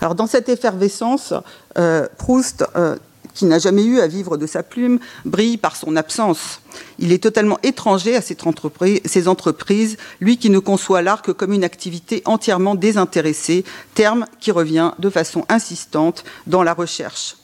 Alors 0.00 0.14
dans 0.14 0.26
cette 0.26 0.48
effervescence, 0.48 1.34
euh, 1.78 2.06
Proust, 2.18 2.64
euh, 2.76 2.96
qui 3.34 3.44
n'a 3.44 3.58
jamais 3.58 3.84
eu 3.84 4.00
à 4.00 4.06
vivre 4.06 4.36
de 4.36 4.46
sa 4.46 4.62
plume, 4.62 4.98
brille 5.24 5.56
par 5.56 5.76
son 5.76 5.96
absence. 5.96 6.60
Il 6.98 7.12
est 7.12 7.22
totalement 7.22 7.58
étranger 7.62 8.16
à 8.16 8.20
ces 8.20 9.28
entreprises, 9.28 9.96
lui 10.20 10.36
qui 10.36 10.50
ne 10.50 10.58
conçoit 10.58 11.02
l'art 11.02 11.22
que 11.22 11.32
comme 11.32 11.52
une 11.52 11.64
activité 11.64 12.22
entièrement 12.24 12.74
désintéressée, 12.74 13.64
terme 13.94 14.26
qui 14.40 14.50
revient 14.50 14.92
de 14.98 15.10
façon 15.10 15.44
insistante 15.48 16.24
dans 16.46 16.62
la 16.62 16.74
recherche. 16.74 17.36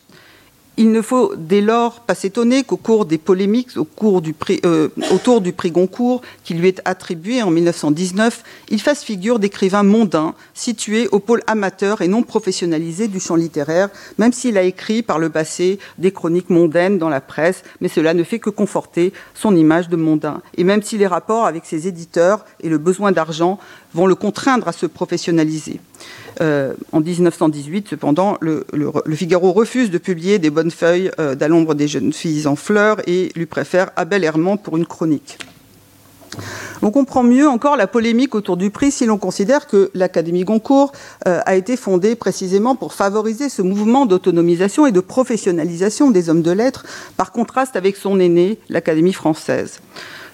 Il 0.78 0.92
ne 0.92 1.00
faut 1.00 1.33
dès 1.37 1.62
lors 1.62 2.00
pas 2.00 2.14
s'étonner 2.14 2.62
qu'au 2.62 2.76
cours 2.76 3.06
des 3.06 3.16
polémiques 3.16 3.71
euh, 3.78 4.88
autour 5.11 5.40
du 5.40 5.52
prix 5.54 5.71
Goncourt 5.71 6.21
qui 6.45 6.52
lui 6.52 6.68
est 6.68 6.83
attribué 6.85 7.42
en 7.42 7.50
1919, 7.50 8.42
il 8.68 8.83
fasse 8.83 9.02
figure 9.02 9.38
d'écrivain 9.38 9.83
mondain, 9.83 10.35
situé 10.52 11.09
au 11.12 11.18
pôle 11.18 11.42
amateur 11.47 12.02
et 12.02 12.09
non 12.09 12.23
professionnalisé 12.23 13.09
du 13.09 13.21
champ 13.21 13.37
littéraire, 13.37 13.88
même 14.18 14.35
s'il 14.35 14.59
a 14.59 14.62
écrit 14.64 15.02
par 15.02 15.18
le 15.18 15.30
passé 15.30 15.78
des 15.97 16.12
chroniques 16.12 16.50
mondaines 16.50 16.99
dans 16.99 17.09
la 17.09 17.23
presse, 17.23 17.62
mais 17.80 17.88
cela 17.88 18.12
ne 18.12 18.23
fait 18.23 18.38
que 18.38 18.50
conforter 18.50 19.14
son 19.33 19.56
image 19.56 19.88
de 19.88 19.97
mondain. 19.97 20.42
Et 20.59 20.64
même 20.64 20.83
si 20.83 20.99
les 20.99 21.06
rapports 21.06 21.47
avec 21.47 21.64
ses 21.64 21.88
éditeurs 21.88 22.45
et 22.61 22.68
le 22.68 22.76
besoin 22.76 23.12
d'argent 23.12 23.59
vont 23.97 24.07
le 24.07 24.15
contraindre 24.15 24.69
à 24.69 24.73
se 24.73 24.87
professionnaliser. 24.87 25.81
Euh, 26.41 26.75
en 26.93 27.00
1918, 27.00 27.88
cependant, 27.91 28.37
le, 28.41 28.65
Figaro 29.15 29.53
refuse 29.53 29.91
de 29.91 29.99
publier 29.99 30.38
des 30.38 30.50
bonnes 30.50 30.71
feuilles 30.71 31.11
euh, 31.19 31.35
d'à 31.35 31.49
l'ombre 31.49 31.75
des 31.75 31.88
jeunes 31.88 32.12
filles 32.12 32.47
en 32.47 32.57
fleurs 32.57 32.99
et 33.09 33.33
lui 33.35 33.47
préfère 33.47 33.91
Abel 33.97 34.23
Herman 34.23 34.59
pour 34.59 34.76
une 34.76 34.87
chronique. 34.87 35.38
On 36.83 36.91
comprend 36.91 37.23
mieux 37.23 37.49
encore 37.49 37.76
la 37.76 37.87
polémique 37.87 38.35
autour 38.35 38.59
du 38.59 38.71
prix 38.71 38.91
si 38.91 39.07
l'on 39.07 39.17
considère 39.17 39.67
que 39.67 39.91
l'Académie 39.95 40.45
Goncourt 40.45 40.93
euh, 41.26 41.41
a 41.47 41.57
été 41.57 41.76
fondée 41.79 42.15
précisément 42.15 42.76
pour 42.76 42.93
favoriser 42.93 43.49
ce 43.49 43.62
mouvement 43.62 44.05
d'autonomisation 44.05 44.87
et 44.87 44.93
de 44.93 45.00
professionnalisation 45.00 46.11
des 46.11 46.29
hommes 46.29 46.43
de 46.43 46.50
lettres, 46.50 46.85
par 47.17 47.33
contraste 47.33 47.76
avec 47.76 47.97
son 47.97 48.21
aîné, 48.21 48.59
l'Académie 48.69 49.15
française. 49.15 49.81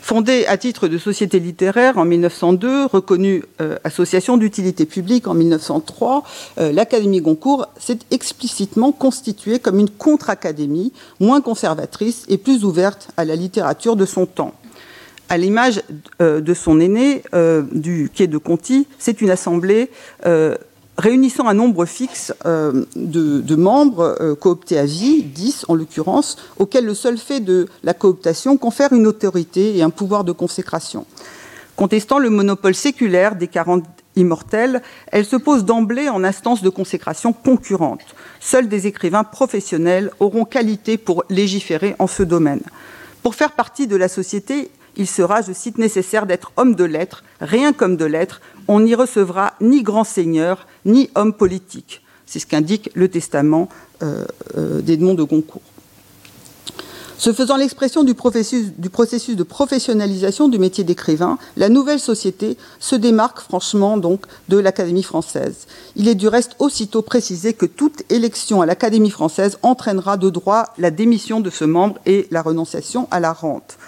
Fondée 0.02 0.46
à 0.46 0.58
titre 0.58 0.88
de 0.88 0.98
société 0.98 1.38
littéraire 1.38 1.96
en 1.96 2.04
1902, 2.04 2.86
reconnue 2.86 3.44
euh, 3.60 3.76
association 3.84 4.36
d'utilité 4.36 4.84
publique 4.84 5.28
en 5.28 5.34
1903, 5.34 6.24
euh, 6.58 6.72
l'Académie 6.72 7.20
Goncourt 7.20 7.68
s'est 7.78 8.00
explicitement 8.10 8.90
constituée 8.90 9.60
comme 9.60 9.78
une 9.78 9.88
contre-académie, 9.88 10.92
moins 11.20 11.40
conservatrice 11.40 12.24
et 12.28 12.36
plus 12.36 12.64
ouverte 12.64 13.12
à 13.16 13.24
la 13.24 13.36
littérature 13.36 13.94
de 13.94 14.04
son 14.04 14.26
temps. 14.26 14.54
À 15.28 15.38
l'image 15.38 15.80
euh, 16.20 16.40
de 16.40 16.52
son 16.52 16.80
aîné 16.80 17.22
du 17.70 18.10
quai 18.12 18.26
de 18.26 18.38
Conti, 18.38 18.88
c'est 18.98 19.20
une 19.20 19.30
assemblée 19.30 19.88
réunissant 21.02 21.48
un 21.48 21.54
nombre 21.54 21.84
fixe 21.84 22.32
euh, 22.46 22.84
de, 22.94 23.56
membres 23.56 24.16
euh, 24.20 24.36
cooptés 24.36 24.78
à 24.78 24.84
vie, 24.84 25.24
10 25.24 25.66
en 25.68 25.74
l'occurrence, 25.74 26.36
auxquels 26.60 26.86
le 26.86 26.94
seul 26.94 27.18
fait 27.18 27.40
de 27.40 27.68
la 27.82 27.92
cooptation 27.92 28.56
confère 28.56 28.92
une 28.92 29.08
autorité 29.08 29.76
et 29.76 29.82
un 29.82 29.90
pouvoir 29.90 30.22
de 30.22 30.30
consécration. 30.30 31.04
Contestant 31.74 32.20
le 32.20 32.30
monopole 32.30 32.76
séculaire 32.76 33.34
des 33.34 33.48
40 33.48 33.84
immortels, 34.14 34.80
elle 35.08 35.24
se 35.24 35.34
pose 35.34 35.64
d'emblée 35.64 36.08
en 36.08 36.22
instance 36.22 36.62
de 36.62 36.68
consécration 36.68 37.32
concurrente. 37.32 38.14
Seuls 38.38 38.68
des 38.68 38.86
écrivains 38.86 39.24
professionnels 39.24 40.12
auront 40.20 40.44
qualité 40.44 40.98
pour 40.98 41.24
légiférer 41.28 41.96
en 41.98 42.06
ce 42.06 42.22
domaine. 42.22 42.62
Pour 43.24 43.34
faire 43.34 43.52
partie 43.52 43.88
de 43.88 43.96
la 43.96 44.08
société, 44.08 44.70
il 44.96 45.08
sera, 45.08 45.40
je 45.40 45.52
cite, 45.52 45.78
nécessaire 45.78 46.26
d'être 46.26 46.52
homme 46.56 46.76
de 46.76 46.84
lettres, 46.84 47.24
rien 47.40 47.72
qu'homme 47.72 47.96
de 47.96 48.04
lettres, 48.04 48.40
on 48.68 48.80
n'y 48.80 48.94
recevra 48.94 49.54
ni 49.60 49.82
grand 49.82 50.04
seigneur, 50.04 50.66
ni 50.84 51.10
homme 51.14 51.32
politique. 51.32 52.02
C'est 52.26 52.38
ce 52.38 52.46
qu'indique 52.46 52.90
le 52.94 53.08
testament 53.08 53.68
euh, 54.02 54.24
euh, 54.56 54.80
d'Edmond 54.80 55.14
de 55.14 55.22
Goncourt. 55.22 55.62
Se 57.22 57.32
faisant 57.32 57.56
l'expression 57.56 58.02
du 58.02 58.14
processus, 58.14 58.72
du 58.76 58.90
processus, 58.90 59.36
de 59.36 59.44
professionnalisation 59.44 60.48
du 60.48 60.58
métier 60.58 60.82
d'écrivain, 60.82 61.38
la 61.56 61.68
nouvelle 61.68 62.00
société 62.00 62.56
se 62.80 62.96
démarque 62.96 63.38
franchement 63.38 63.96
donc 63.96 64.26
de 64.48 64.58
l'Académie 64.58 65.04
française. 65.04 65.68
Il 65.94 66.08
est 66.08 66.16
du 66.16 66.26
reste 66.26 66.56
aussitôt 66.58 67.00
précisé 67.00 67.52
que 67.52 67.64
toute 67.64 68.02
élection 68.10 68.60
à 68.60 68.66
l'Académie 68.66 69.10
française 69.10 69.58
entraînera 69.62 70.16
de 70.16 70.30
droit 70.30 70.74
la 70.78 70.90
démission 70.90 71.38
de 71.38 71.48
ce 71.48 71.64
membre 71.64 72.00
et 72.06 72.26
la 72.32 72.42
renonciation 72.42 73.06
à 73.12 73.20
la 73.20 73.32
rente. 73.32 73.78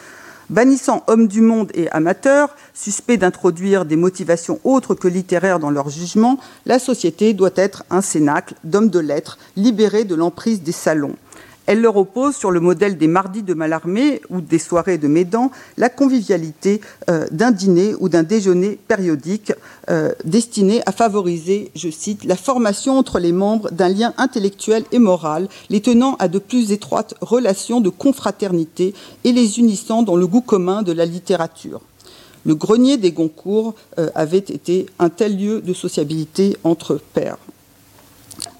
Bannissant 0.50 1.04
hommes 1.06 1.26
du 1.26 1.40
monde 1.40 1.70
et 1.74 1.90
amateurs, 1.90 2.54
suspects 2.74 3.16
d'introduire 3.16 3.84
des 3.84 3.96
motivations 3.96 4.60
autres 4.62 4.94
que 4.94 5.08
littéraires 5.08 5.58
dans 5.58 5.70
leur 5.70 5.88
jugement, 5.88 6.38
la 6.66 6.78
société 6.78 7.32
doit 7.32 7.50
être 7.54 7.84
un 7.90 8.02
cénacle 8.02 8.54
d'hommes 8.62 8.90
de 8.90 8.98
lettres 8.98 9.38
libérés 9.56 10.04
de 10.04 10.14
l'emprise 10.14 10.62
des 10.62 10.72
salons. 10.72 11.16
Elle 11.66 11.80
leur 11.80 11.96
oppose, 11.96 12.36
sur 12.36 12.50
le 12.50 12.60
modèle 12.60 12.98
des 12.98 13.08
mardis 13.08 13.42
de 13.42 13.54
Mallarmé 13.54 14.20
ou 14.28 14.40
des 14.40 14.58
soirées 14.58 14.98
de 14.98 15.08
Médan, 15.08 15.50
la 15.78 15.88
convivialité 15.88 16.80
euh, 17.08 17.26
d'un 17.30 17.52
dîner 17.52 17.94
ou 18.00 18.08
d'un 18.08 18.22
déjeuner 18.22 18.78
périodique 18.86 19.52
euh, 19.90 20.12
destiné 20.24 20.82
à 20.84 20.92
favoriser, 20.92 21.70
je 21.74 21.88
cite, 21.88 22.24
la 22.24 22.36
formation 22.36 22.98
entre 22.98 23.18
les 23.18 23.32
membres 23.32 23.70
d'un 23.70 23.88
lien 23.88 24.12
intellectuel 24.18 24.84
et 24.92 24.98
moral, 24.98 25.48
les 25.70 25.80
tenant 25.80 26.16
à 26.18 26.28
de 26.28 26.38
plus 26.38 26.70
étroites 26.70 27.14
relations 27.22 27.80
de 27.80 27.88
confraternité 27.88 28.94
et 29.24 29.32
les 29.32 29.58
unissant 29.58 30.02
dans 30.02 30.16
le 30.16 30.26
goût 30.26 30.42
commun 30.42 30.82
de 30.82 30.92
la 30.92 31.06
littérature. 31.06 31.80
Le 32.44 32.54
grenier 32.54 32.98
des 32.98 33.12
Goncourt 33.12 33.74
euh, 33.98 34.10
avait 34.14 34.36
été 34.38 34.86
un 34.98 35.08
tel 35.08 35.38
lieu 35.38 35.62
de 35.62 35.72
sociabilité 35.72 36.58
entre 36.62 37.00
pairs. 37.14 37.38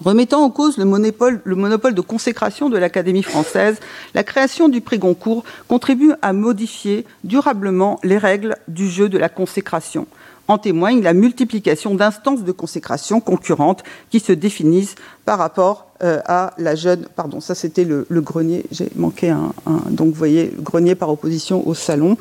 Remettant 0.05 0.43
en 0.43 0.51
cause 0.51 0.77
le 0.77 0.85
monopole, 0.85 1.41
le 1.45 1.57
monopole 1.57 1.95
de 1.95 2.01
consécration 2.03 2.69
de 2.69 2.77
l'Académie 2.77 3.23
française, 3.23 3.81
la 4.13 4.23
création 4.23 4.69
du 4.69 4.83
prix 4.83 4.99
Goncourt 4.99 5.45
contribue 5.67 6.13
à 6.21 6.35
modifier 6.35 7.07
durablement 7.25 7.99
les 8.03 8.19
règles 8.19 8.57
du 8.69 8.87
jeu 8.87 9.09
de 9.09 9.17
la 9.17 9.31
consécration. 9.31 10.07
En 10.47 10.59
témoigne 10.59 11.01
la 11.01 11.15
multiplication 11.15 11.95
d'instances 11.95 12.45
de 12.45 12.53
consécration 12.53 13.21
concurrentes 13.21 13.83
qui 14.11 14.21
se 14.21 14.33
définissent 14.33 14.97
par 15.25 15.39
rapport 15.39 15.94
euh, 16.05 16.21
à 16.27 16.53
la 16.59 16.75
jeune. 16.75 17.07
Pardon, 17.17 17.41
ça 17.41 17.55
c'était 17.55 17.85
le, 17.85 18.07
grenier. 18.11 18.67
J'ai 18.71 18.91
manqué 18.95 19.31
un, 19.31 19.53
Donc 19.89 20.09
vous 20.09 20.19
voyez, 20.19 20.53
grenier 20.59 20.95
par 20.95 21.09
opposition 21.09 21.67
au 21.67 21.73
salon. 21.73 22.19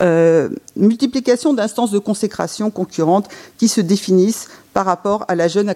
Euh, 0.00 0.48
multiplication 0.74 1.52
d'instances 1.52 1.90
de 1.90 1.98
consécration 1.98 2.70
concurrentes 2.70 3.28
qui 3.58 3.68
se 3.68 3.82
définissent 3.82 4.48
par 4.72 4.86
rapport 4.86 5.24
à 5.28 5.34
la 5.34 5.48
jeune 5.48 5.68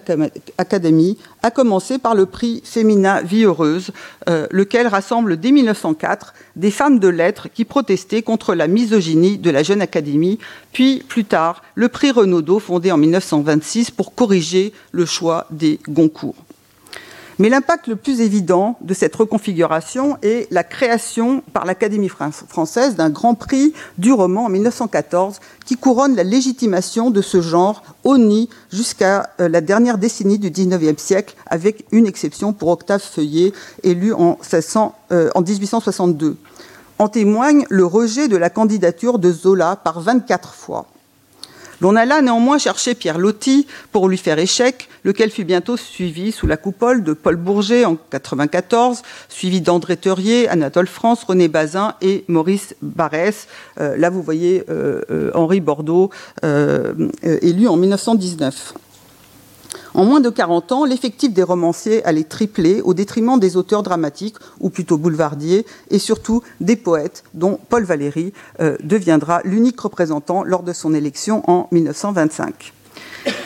académie, 0.57 1.17
à 1.43 1.51
commencer 1.51 1.99
par 1.99 2.15
le 2.15 2.25
prix 2.25 2.61
Féminin 2.63 3.21
Vie 3.21 3.43
Heureuse, 3.43 3.91
euh, 4.27 4.47
lequel 4.49 4.87
rassemble 4.87 5.39
dès 5.39 5.51
1904 5.51 6.33
des 6.55 6.71
femmes 6.71 6.97
de 6.97 7.07
lettres 7.07 7.47
qui 7.53 7.65
protestaient 7.65 8.23
contre 8.23 8.55
la 8.55 8.67
misogynie 8.67 9.37
de 9.37 9.51
la 9.51 9.61
jeune 9.61 9.81
académie, 9.81 10.39
puis 10.71 11.03
plus 11.07 11.25
tard 11.25 11.61
le 11.75 11.89
prix 11.89 12.11
Renaudot, 12.11 12.59
fondé 12.59 12.91
en 12.91 12.97
1926 12.97 13.91
pour 13.91 14.15
corriger 14.15 14.73
le 14.91 15.05
choix 15.05 15.45
des 15.51 15.79
Goncourt. 15.87 16.35
Mais 17.39 17.49
l'impact 17.49 17.87
le 17.87 17.95
plus 17.95 18.21
évident 18.21 18.77
de 18.81 18.93
cette 18.93 19.15
reconfiguration 19.15 20.17
est 20.21 20.51
la 20.51 20.63
création 20.63 21.43
par 21.53 21.65
l'Académie 21.65 22.09
française 22.09 22.95
d'un 22.95 23.09
grand 23.09 23.35
prix 23.35 23.73
du 23.97 24.11
roman 24.11 24.45
en 24.45 24.49
1914 24.49 25.39
qui 25.65 25.75
couronne 25.77 26.15
la 26.15 26.23
légitimation 26.23 27.09
de 27.09 27.21
ce 27.21 27.41
genre 27.41 27.83
au 28.03 28.17
nid 28.17 28.49
jusqu'à 28.71 29.29
euh, 29.39 29.47
la 29.47 29.61
dernière 29.61 29.97
décennie 29.97 30.39
du 30.39 30.49
XIXe 30.49 31.01
siècle, 31.01 31.35
avec 31.47 31.85
une 31.91 32.07
exception 32.07 32.53
pour 32.53 32.69
Octave 32.69 33.01
Feuillet, 33.01 33.53
élu 33.83 34.13
en, 34.13 34.37
1862. 35.09 36.27
Euh, 36.27 36.35
en 36.99 37.07
témoigne 37.07 37.65
le 37.69 37.85
rejet 37.85 38.27
de 38.27 38.37
la 38.37 38.49
candidature 38.49 39.17
de 39.17 39.31
Zola 39.31 39.75
par 39.75 40.01
24 40.01 40.53
fois. 40.53 40.85
L'on 41.81 41.95
alla 41.95 42.21
néanmoins 42.21 42.59
chercher 42.59 42.93
Pierre 42.93 43.17
Loti 43.17 43.65
pour 43.91 44.07
lui 44.07 44.17
faire 44.17 44.37
échec, 44.37 44.87
lequel 45.03 45.31
fut 45.31 45.43
bientôt 45.43 45.77
suivi 45.77 46.31
sous 46.31 46.47
la 46.47 46.57
coupole 46.57 47.03
de 47.03 47.13
Paul 47.13 47.35
Bourget 47.35 47.85
en 47.85 47.91
1994, 47.91 49.01
suivi 49.29 49.61
d'André 49.61 49.97
Teurier, 49.97 50.47
Anatole 50.49 50.87
France, 50.87 51.23
René 51.23 51.47
Bazin 51.47 51.95
et 52.01 52.23
Maurice 52.27 52.75
Barès. 52.81 53.47
Euh, 53.79 53.97
là, 53.97 54.09
vous 54.09 54.21
voyez 54.21 54.63
euh, 54.69 55.01
euh, 55.09 55.31
Henri 55.33 55.61
Bordeaux, 55.61 56.09
élu 57.23 57.67
en 57.67 57.77
1919. 57.77 58.73
En 59.93 60.05
moins 60.05 60.21
de 60.21 60.29
40 60.29 60.71
ans, 60.71 60.85
l'effectif 60.85 61.33
des 61.33 61.43
romanciers 61.43 62.03
allait 62.05 62.23
tripler 62.23 62.81
au 62.81 62.93
détriment 62.93 63.39
des 63.39 63.57
auteurs 63.57 63.83
dramatiques, 63.83 64.37
ou 64.59 64.69
plutôt 64.69 64.97
boulevardiers, 64.97 65.65
et 65.89 65.99
surtout 65.99 66.43
des 66.61 66.77
poètes, 66.77 67.23
dont 67.33 67.59
Paul 67.69 67.83
Valéry 67.83 68.31
deviendra 68.83 69.41
l'unique 69.43 69.79
représentant 69.79 70.43
lors 70.43 70.63
de 70.63 70.71
son 70.71 70.93
élection 70.93 71.43
en 71.49 71.67
1925. 71.71 72.73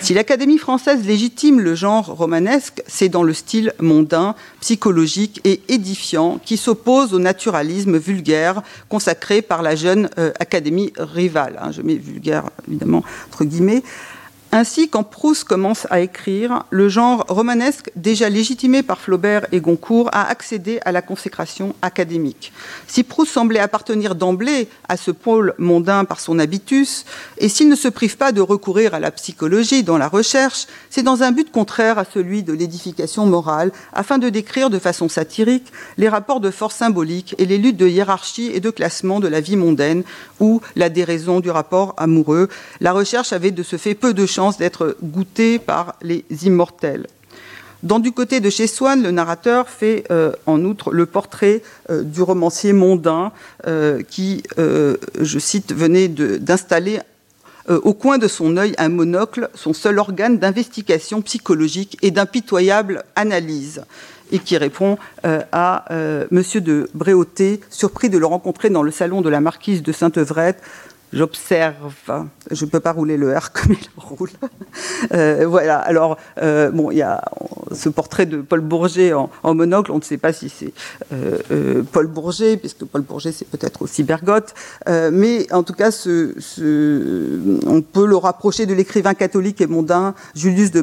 Si 0.01 0.13
l'Académie 0.13 0.57
française 0.57 1.05
légitime 1.05 1.59
le 1.59 1.75
genre 1.75 2.05
romanesque, 2.05 2.83
c'est 2.87 3.09
dans 3.09 3.23
le 3.23 3.33
style 3.33 3.73
mondain, 3.79 4.35
psychologique 4.61 5.41
et 5.43 5.61
édifiant 5.67 6.39
qui 6.43 6.57
s'oppose 6.57 7.13
au 7.13 7.19
naturalisme 7.19 7.97
vulgaire 7.97 8.61
consacré 8.89 9.41
par 9.41 9.61
la 9.61 9.75
jeune 9.75 10.09
euh, 10.17 10.31
Académie 10.39 10.93
rivale. 10.97 11.59
Hein, 11.61 11.71
je 11.71 11.81
mets 11.81 11.95
vulgaire 11.95 12.49
évidemment 12.67 13.03
entre 13.31 13.45
guillemets. 13.45 13.83
Ainsi, 14.57 14.87
quand 14.87 15.03
Proust 15.03 15.43
commence 15.43 15.85
à 15.89 15.99
écrire, 15.99 16.63
le 16.69 16.87
genre 16.87 17.25
romanesque, 17.27 17.91
déjà 17.97 18.29
légitimé 18.29 18.83
par 18.83 19.01
Flaubert 19.01 19.45
et 19.51 19.59
Goncourt, 19.59 20.09
a 20.13 20.29
accédé 20.29 20.79
à 20.85 20.93
la 20.93 21.01
consécration 21.01 21.75
académique. 21.81 22.53
Si 22.87 23.03
Proust 23.03 23.33
semblait 23.33 23.59
appartenir 23.59 24.15
d'emblée 24.15 24.69
à 24.87 24.95
ce 24.95 25.11
pôle 25.11 25.55
mondain 25.57 26.05
par 26.05 26.21
son 26.21 26.39
habitus, 26.39 27.03
et 27.37 27.49
s'il 27.49 27.67
ne 27.67 27.75
se 27.75 27.89
prive 27.89 28.15
pas 28.15 28.31
de 28.31 28.39
recourir 28.39 28.93
à 28.93 29.01
la 29.01 29.11
psychologie 29.11 29.83
dans 29.83 29.97
la 29.97 30.07
recherche, 30.07 30.67
c'est 30.89 31.03
dans 31.03 31.21
un 31.21 31.33
but 31.33 31.51
contraire 31.51 31.99
à 31.99 32.05
celui 32.05 32.41
de 32.41 32.53
l'édification 32.53 33.25
morale, 33.25 33.73
afin 33.91 34.19
de 34.19 34.29
décrire 34.29 34.69
de 34.69 34.79
façon 34.79 35.09
satirique 35.09 35.67
les 35.97 36.07
rapports 36.07 36.39
de 36.39 36.49
force 36.49 36.75
symbolique 36.75 37.35
et 37.39 37.45
les 37.45 37.57
luttes 37.57 37.75
de 37.75 37.89
hiérarchie 37.89 38.51
et 38.53 38.61
de 38.61 38.69
classement 38.69 39.19
de 39.19 39.27
la 39.27 39.41
vie 39.41 39.57
mondaine, 39.57 40.05
ou 40.39 40.61
la 40.77 40.87
déraison 40.87 41.41
du 41.41 41.49
rapport 41.49 41.93
amoureux. 41.97 42.47
La 42.79 42.93
recherche 42.93 43.33
avait 43.33 43.51
de 43.51 43.61
ce 43.61 43.75
fait 43.75 43.95
peu 43.95 44.13
de 44.13 44.25
chance 44.25 44.44
d'être 44.51 44.95
goûté 45.03 45.59
par 45.59 45.95
les 46.01 46.23
immortels. 46.43 47.07
Dans 47.85 47.99
Du 47.99 48.11
côté 48.11 48.39
de 48.39 48.49
chez 48.49 48.65
Swann, 48.65 49.03
le 49.03 49.11
narrateur 49.11 49.69
fait 49.69 50.05
euh, 50.09 50.31
en 50.47 50.65
outre 50.65 50.91
le 50.91 51.05
portrait 51.05 51.61
euh, 51.91 52.01
du 52.01 52.23
romancier 52.23 52.73
mondain 52.73 53.31
euh, 53.67 54.01
qui, 54.01 54.41
je 54.57 55.39
cite, 55.39 55.71
venait 55.71 56.07
d'installer 56.07 56.99
au 57.67 57.93
coin 57.93 58.17
de 58.19 58.27
son 58.27 58.57
œil 58.57 58.73
un 58.77 58.89
monocle, 58.89 59.49
son 59.53 59.73
seul 59.73 59.99
organe 59.99 60.37
d'investigation 60.37 61.21
psychologique 61.21 61.97
et 62.01 62.11
d'impitoyable 62.11 63.03
analyse, 63.15 63.83
et 64.31 64.37
qui 64.37 64.55
répond 64.57 64.99
à 65.23 65.85
Monsieur 66.29 66.61
de 66.61 66.89
Bréauté, 66.93 67.61
surpris 67.71 68.09
de 68.09 68.19
le 68.19 68.27
rencontrer 68.27 68.69
dans 68.69 68.83
le 68.83 68.91
salon 68.91 69.21
de 69.21 69.29
la 69.29 69.41
marquise 69.41 69.81
de 69.81 69.91
Sainte-Evrette, 69.91 70.61
j'observe, 71.13 71.93
je 72.51 72.65
ne 72.65 72.69
peux 72.69 72.79
pas 72.79 72.91
rouler 72.91 73.17
le 73.17 73.35
R 73.35 73.51
comme 73.51 73.73
il 73.73 73.89
roule. 73.97 74.29
Euh, 75.13 75.45
voilà, 75.47 75.77
alors, 75.79 76.17
euh, 76.41 76.71
bon, 76.71 76.91
il 76.91 76.97
y 76.97 77.01
a 77.01 77.23
ce 77.71 77.89
portrait 77.89 78.25
de 78.25 78.41
Paul 78.41 78.61
Bourget 78.61 79.13
en, 79.13 79.29
monocle, 79.43 79.91
on 79.91 79.97
ne 79.97 80.03
sait 80.03 80.17
pas 80.17 80.33
si 80.33 80.49
c'est 80.49 80.73
euh, 81.13 81.83
Paul 81.91 82.07
Bourget, 82.07 82.57
puisque 82.57 82.85
Paul 82.85 83.01
Bourget 83.01 83.31
c'est 83.31 83.47
peut-être 83.47 83.81
aussi 83.81 84.03
Bergotte, 84.03 84.53
mais 84.87 85.51
en 85.51 85.63
tout 85.63 85.73
cas, 85.73 85.89
on 86.07 87.81
peut 87.81 88.05
le 88.05 88.15
rapprocher 88.15 88.65
de 88.65 88.73
l'écrivain 88.73 89.13
catholique 89.13 89.61
et 89.61 89.67
mondain 89.67 90.15
Julius 90.33 90.71
de 90.71 90.81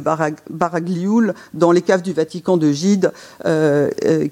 Baraglioul 0.50 1.34
dans 1.54 1.72
Les 1.72 1.82
caves 1.82 2.02
du 2.02 2.12
Vatican 2.12 2.56
de 2.56 2.70
Gide, 2.70 3.12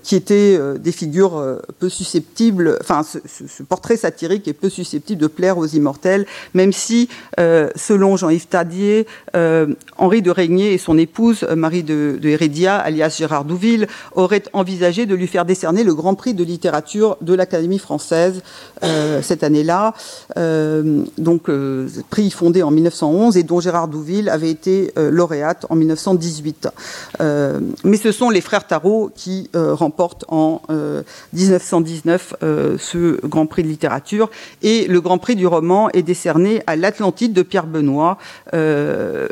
qui 0.03 0.16
étaient 0.16 0.59
des 0.79 0.92
figures 0.92 1.61
peu 1.79 1.88
susceptibles, 1.88 2.79
enfin, 2.81 3.03
ce, 3.03 3.18
ce 3.26 3.62
portrait 3.62 3.96
satirique 3.96 4.48
est 4.48 4.53
peu 4.53 4.68
susceptible 4.68 5.20
de 5.20 5.26
plaire 5.26 5.59
aux 5.59 5.66
immortels, 5.81 6.27
même 6.55 6.73
si, 6.73 7.09
euh, 7.38 7.69
selon 7.75 8.16
Jean-Yves 8.16 8.47
Tadier, 8.47 9.07
euh, 9.35 9.66
Henri 9.97 10.23
de 10.23 10.31
Régnier 10.31 10.73
et 10.73 10.79
son 10.79 10.99
épouse, 10.99 11.45
euh, 11.49 11.57
Marie 11.57 11.83
de, 11.83 12.19
Hérédia, 12.23 12.77
alias 12.77 13.16
Gérard 13.19 13.45
Douville, 13.45 13.88
auraient 14.14 14.45
envisagé 14.53 15.07
de 15.07 15.14
lui 15.14 15.27
faire 15.27 15.45
décerner 15.45 15.85
le 15.85 15.95
Grand 15.95 16.14
Prix 16.14 16.35
de 16.35 16.45
littérature 16.45 17.16
de 17.21 17.35
l'Académie 17.35 17.79
française 17.79 18.43
cette 19.23 19.43
année-là. 19.43 19.95
donc, 21.19 21.51
prix 22.11 22.31
fondé 22.31 22.62
en 22.62 22.71
1911 22.71 23.37
et 23.37 23.43
dont 23.43 23.61
Gérard 23.61 23.88
Douville 23.88 24.29
avait 24.29 24.51
été 24.51 24.93
lauréate 24.97 25.66
en 25.71 25.77
1918. 25.77 26.69
mais 27.85 27.97
ce 27.97 28.12
sont 28.12 28.31
les 28.31 28.40
frères 28.40 28.66
Tarot 28.66 29.11
qui 29.14 29.51
remportent 29.55 30.25
en 30.29 30.62
1919 31.33 32.35
ce 32.40 33.27
Grand 33.27 33.47
Prix 33.47 33.62
de 33.62 33.69
littérature 33.69 34.31
et 34.62 34.87
le 34.87 35.01
Grand 35.01 35.19
Prix 35.19 35.37
du 35.37 35.47
roman 35.47 35.69
est 35.92 36.02
décerné 36.02 36.62
à 36.66 36.76
l'Atlantide 36.76 37.33
de 37.33 37.42
Pierre 37.42 37.66
Benoît. 37.66 38.18
Euh, 38.54 39.28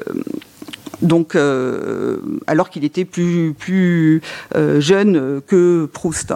donc, 1.02 1.34
euh, 1.36 2.18
alors 2.46 2.70
qu'il 2.70 2.84
était 2.84 3.04
plus, 3.04 3.54
plus 3.56 4.20
euh, 4.54 4.80
jeune 4.80 5.40
que 5.46 5.86
Proust. 5.92 6.32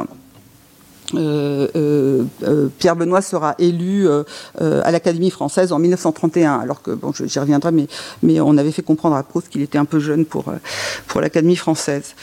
Pierre 2.78 2.96
Benoît 2.96 3.20
sera 3.20 3.54
élu 3.58 4.08
à 4.58 4.90
l'Académie 4.90 5.30
française 5.30 5.70
en 5.72 5.78
1931, 5.78 6.54
alors 6.54 6.80
que, 6.80 6.92
bon, 6.92 7.12
j'y 7.12 7.38
reviendrai, 7.38 7.70
mais, 7.70 7.86
mais 8.22 8.40
on 8.40 8.56
avait 8.56 8.72
fait 8.72 8.82
comprendre 8.82 9.16
à 9.16 9.22
Proust 9.22 9.50
qu'il 9.50 9.60
était 9.60 9.76
un 9.76 9.84
peu 9.84 9.98
jeune 9.98 10.24
pour, 10.24 10.46
pour 11.08 11.20
l'Académie 11.20 11.56
française. 11.56 12.14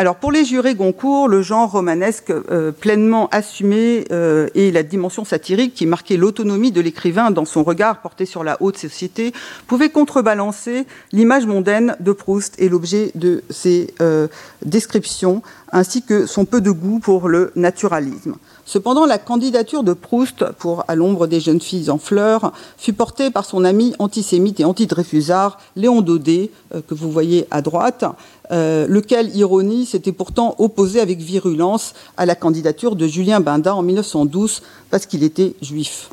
Alors 0.00 0.16
pour 0.16 0.32
les 0.32 0.46
jurés 0.46 0.74
Goncourt, 0.74 1.28
le 1.28 1.42
genre 1.42 1.72
romanesque 1.72 2.30
euh, 2.30 2.72
pleinement 2.72 3.28
assumé 3.32 4.06
euh, 4.10 4.48
et 4.54 4.70
la 4.70 4.82
dimension 4.82 5.26
satirique 5.26 5.74
qui 5.74 5.84
marquait 5.84 6.16
l'autonomie 6.16 6.72
de 6.72 6.80
l'écrivain 6.80 7.30
dans 7.30 7.44
son 7.44 7.62
regard 7.64 8.00
porté 8.00 8.24
sur 8.24 8.42
la 8.42 8.56
haute 8.62 8.78
société 8.78 9.34
pouvait 9.66 9.90
contrebalancer 9.90 10.86
l'image 11.12 11.44
mondaine 11.44 11.98
de 12.00 12.12
Proust 12.12 12.54
et 12.58 12.70
l'objet 12.70 13.12
de 13.14 13.44
ses 13.50 13.92
euh, 14.00 14.28
descriptions, 14.64 15.42
ainsi 15.70 16.02
que 16.02 16.24
son 16.24 16.46
peu 16.46 16.62
de 16.62 16.70
goût 16.70 16.98
pour 16.98 17.28
le 17.28 17.52
naturalisme. 17.54 18.36
Cependant, 18.70 19.04
la 19.04 19.18
candidature 19.18 19.82
de 19.82 19.92
Proust 19.94 20.44
pour 20.52 20.84
À 20.86 20.94
l'ombre 20.94 21.26
des 21.26 21.40
jeunes 21.40 21.60
filles 21.60 21.90
en 21.90 21.98
fleurs 21.98 22.52
fut 22.78 22.92
portée 22.92 23.32
par 23.32 23.44
son 23.44 23.64
ami 23.64 23.96
antisémite 23.98 24.60
et 24.60 24.64
anti-Dreyfusard, 24.64 25.58
Léon 25.74 26.02
Daudet, 26.02 26.52
euh, 26.72 26.80
que 26.80 26.94
vous 26.94 27.10
voyez 27.10 27.48
à 27.50 27.62
droite, 27.62 28.04
euh, 28.52 28.86
lequel, 28.86 29.34
ironie, 29.34 29.86
s'était 29.86 30.12
pourtant 30.12 30.54
opposé 30.58 31.00
avec 31.00 31.18
virulence 31.18 31.94
à 32.16 32.26
la 32.26 32.36
candidature 32.36 32.94
de 32.94 33.08
Julien 33.08 33.40
Bindin 33.40 33.72
en 33.72 33.82
1912 33.82 34.62
parce 34.88 35.06
qu'il 35.06 35.24
était 35.24 35.56
juif. 35.60 36.10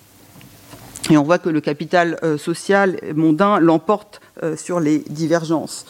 Et 1.12 1.18
on 1.20 1.22
voit 1.24 1.38
que 1.38 1.50
le 1.50 1.62
capital 1.62 2.18
euh, 2.24 2.40
social 2.40 3.00
mondain 3.14 3.60
l'emporte 3.60 4.20
sur 4.56 4.80
les 4.80 5.04
divergences. 5.10 5.86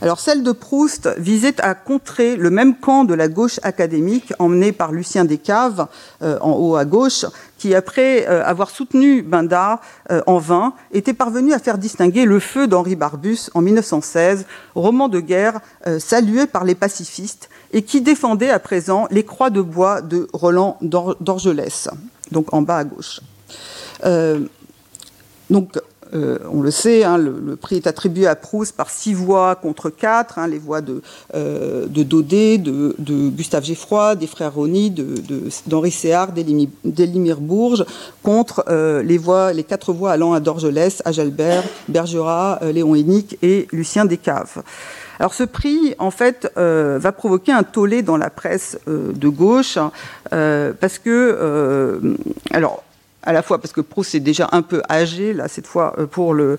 Alors 0.00 0.20
celle 0.20 0.44
de 0.44 0.52
Proust 0.52 1.08
visait 1.18 1.60
à 1.60 1.74
contrer 1.74 2.36
le 2.36 2.50
même 2.50 2.76
camp 2.76 3.04
de 3.04 3.14
la 3.14 3.26
gauche 3.26 3.58
académique 3.64 4.32
emmené 4.38 4.70
par 4.70 4.92
Lucien 4.92 5.24
Descaves, 5.24 5.88
euh, 6.22 6.38
en 6.40 6.52
haut 6.52 6.76
à 6.76 6.84
gauche, 6.84 7.26
qui, 7.58 7.74
après 7.74 8.28
euh, 8.28 8.44
avoir 8.44 8.70
soutenu 8.70 9.22
Bindard 9.22 9.80
euh, 10.12 10.22
en 10.28 10.38
vain, 10.38 10.74
était 10.92 11.14
parvenu 11.14 11.52
à 11.52 11.58
faire 11.58 11.78
distinguer 11.78 12.26
Le 12.26 12.38
Feu 12.38 12.68
d'Henri 12.68 12.94
Barbus 12.94 13.50
en 13.54 13.60
1916, 13.60 14.46
roman 14.76 15.08
de 15.08 15.18
guerre 15.20 15.60
salué 15.98 16.46
par 16.46 16.64
les 16.64 16.74
pacifistes 16.74 17.48
et 17.72 17.82
qui 17.82 18.00
défendait 18.00 18.50
à 18.50 18.58
présent 18.58 19.08
les 19.10 19.24
croix 19.24 19.50
de 19.50 19.60
bois 19.60 20.00
de 20.00 20.28
Roland 20.32 20.78
d'Orgelès, 20.80 21.88
donc 22.30 22.52
en 22.54 22.62
bas 22.62 22.78
à 22.78 22.84
gauche. 22.84 23.20
donc 25.50 25.78
euh, 26.14 26.38
on 26.50 26.62
le 26.62 26.70
sait, 26.70 27.04
hein, 27.04 27.18
le, 27.18 27.56
prix 27.56 27.76
est 27.76 27.86
attribué 27.86 28.26
à 28.26 28.34
Proust 28.34 28.76
par 28.76 28.90
six 28.90 29.14
voix 29.14 29.54
contre 29.56 29.90
quatre, 29.90 30.38
hein, 30.38 30.46
les 30.46 30.58
voix 30.58 30.80
de, 30.80 31.02
euh, 31.34 31.86
Daudet, 31.86 32.58
de, 32.58 32.94
Gustave 33.30 33.64
Geffroy, 33.64 34.14
des 34.14 34.26
frères 34.26 34.54
Rony, 34.54 34.90
d'Henri 35.66 35.90
Séard, 35.90 36.32
d'Elimir 36.32 37.40
Bourges, 37.40 37.84
contre 38.22 38.64
euh, 38.68 39.02
les, 39.02 39.64
quatre 39.64 39.92
voix 39.92 40.12
allant 40.12 40.32
à 40.32 40.40
Dorgelès, 40.40 41.02
à 41.04 41.12
Jalbert, 41.12 41.64
Bergerat, 41.88 42.60
Léon 42.72 42.94
Hénique 42.94 43.38
et 43.42 43.68
Lucien 43.72 44.04
Descaves. 44.04 44.62
Alors 45.18 45.34
ce 45.34 45.42
prix, 45.42 45.94
en 45.98 46.12
fait, 46.12 46.50
va 46.56 47.12
provoquer 47.12 47.52
un 47.52 47.64
tollé 47.64 48.02
dans 48.02 48.16
la 48.16 48.30
presse 48.30 48.78
de 48.86 49.28
gauche, 49.28 49.76
hein, 49.76 49.90
parce 50.30 50.98
que, 50.98 52.16
alors, 52.52 52.84
à 53.28 53.32
la 53.32 53.42
fois 53.42 53.60
parce 53.60 53.74
que 53.74 53.82
Proust 53.82 54.14
est 54.14 54.20
déjà 54.20 54.48
un 54.52 54.62
peu 54.62 54.80
âgé, 54.88 55.34
là, 55.34 55.48
cette 55.48 55.66
fois, 55.66 55.94
euh, 55.98 56.06
pour 56.06 56.32
le, 56.32 56.56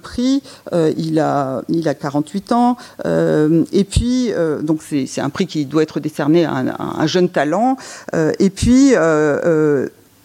prix. 0.00 0.40
Euh, 0.72 0.92
il, 0.96 1.18
a, 1.18 1.62
il 1.68 1.88
a 1.88 1.94
48 1.94 2.52
ans. 2.52 2.76
Euh, 3.04 3.64
et 3.72 3.82
puis, 3.82 4.30
donc, 4.62 4.82
c'est 4.82 5.20
un 5.20 5.30
prix 5.30 5.46
qui 5.48 5.66
doit 5.66 5.82
être 5.82 5.98
décerné 5.98 6.44
à 6.44 6.52
un, 6.52 6.68
à 6.68 7.02
un 7.02 7.06
jeune 7.08 7.28
talent. 7.28 7.76
et 8.14 8.50
puis, 8.50 8.94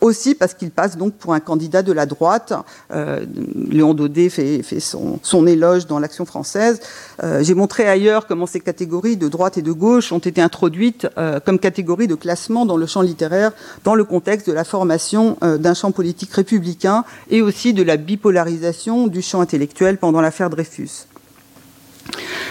aussi 0.01 0.35
parce 0.35 0.53
qu'il 0.53 0.71
passe 0.71 0.97
donc 0.97 1.13
pour 1.13 1.33
un 1.33 1.39
candidat 1.39 1.81
de 1.81 1.91
la 1.91 2.05
droite. 2.05 2.53
Euh, 2.91 3.25
Léon 3.69 3.93
Daudet 3.93 4.29
fait, 4.29 4.61
son, 4.79 5.47
éloge 5.47 5.87
dans 5.87 5.99
l'Action 5.99 6.25
française. 6.25 6.79
Euh, 7.23 7.43
j'ai 7.43 7.53
montré 7.53 7.87
ailleurs 7.87 8.27
comment 8.27 8.45
ces 8.45 8.59
catégories 8.59 9.17
de 9.17 9.27
droite 9.27 9.57
et 9.57 9.61
de 9.61 9.71
gauche 9.71 10.11
ont 10.11 10.19
été 10.19 10.41
introduites 10.41 11.07
euh, 11.17 11.39
comme 11.39 11.59
catégories 11.59 12.07
de 12.07 12.15
classement 12.15 12.65
dans 12.65 12.77
le 12.77 12.85
champ 12.85 13.01
littéraire, 13.01 13.51
dans 13.83 13.95
le 13.95 14.03
contexte 14.03 14.47
de 14.47 14.53
la 14.53 14.63
formation 14.63 15.37
d'un 15.41 15.73
champ 15.73 15.91
politique 15.91 16.33
républicain 16.33 17.03
et 17.29 17.41
aussi 17.41 17.73
de 17.73 17.83
la 17.83 17.97
bipolarisation 17.97 19.07
du 19.07 19.21
champ 19.21 19.41
intellectuel 19.41 19.97
pendant 19.97 20.21
l'affaire 20.21 20.49
Dreyfus. 20.49 21.07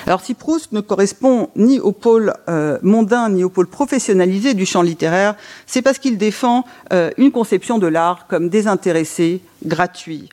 Alors 0.07 0.21
si 0.21 0.35
Proust 0.35 0.73
ne 0.73 0.81
correspond 0.81 1.51
ni 1.57 1.81
au 1.81 1.93
pôle 1.93 2.35
euh, 2.49 2.79
mondain 2.83 3.29
ni 3.29 3.43
au 3.43 3.49
pôle 3.49 3.67
professionnalisé 3.67 4.55
du 4.55 4.65
champ 4.65 4.83
littéraire, 4.83 5.35
c'est 5.67 5.83
parce 5.83 5.99
qu'il 5.99 6.17
défend 6.17 6.65
euh, 6.93 7.11
une 7.17 7.33
conception 7.33 7.79
de 7.79 7.87
l'art 7.87 8.27
comme 8.29 8.49
désintéressé, 8.49 9.41
gratuit. 9.65 10.29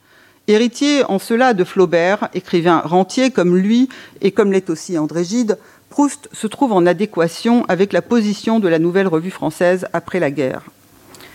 Héritier 0.47 1.03
en 1.05 1.19
cela 1.19 1.53
de 1.53 1.63
Flaubert, 1.63 2.29
écrivain 2.33 2.79
rentier 2.79 3.31
comme 3.31 3.55
lui 3.55 3.89
et 4.21 4.31
comme 4.31 4.51
l'est 4.51 4.69
aussi 4.69 4.97
André 4.97 5.23
Gide, 5.23 5.57
Proust 5.89 6.27
se 6.33 6.47
trouve 6.47 6.73
en 6.73 6.85
adéquation 6.85 7.65
avec 7.67 7.93
la 7.93 8.01
position 8.01 8.59
de 8.59 8.67
la 8.67 8.79
nouvelle 8.79 9.07
revue 9.07 9.31
française 9.31 9.87
après 9.93 10.19
la 10.19 10.31
guerre. 10.31 10.63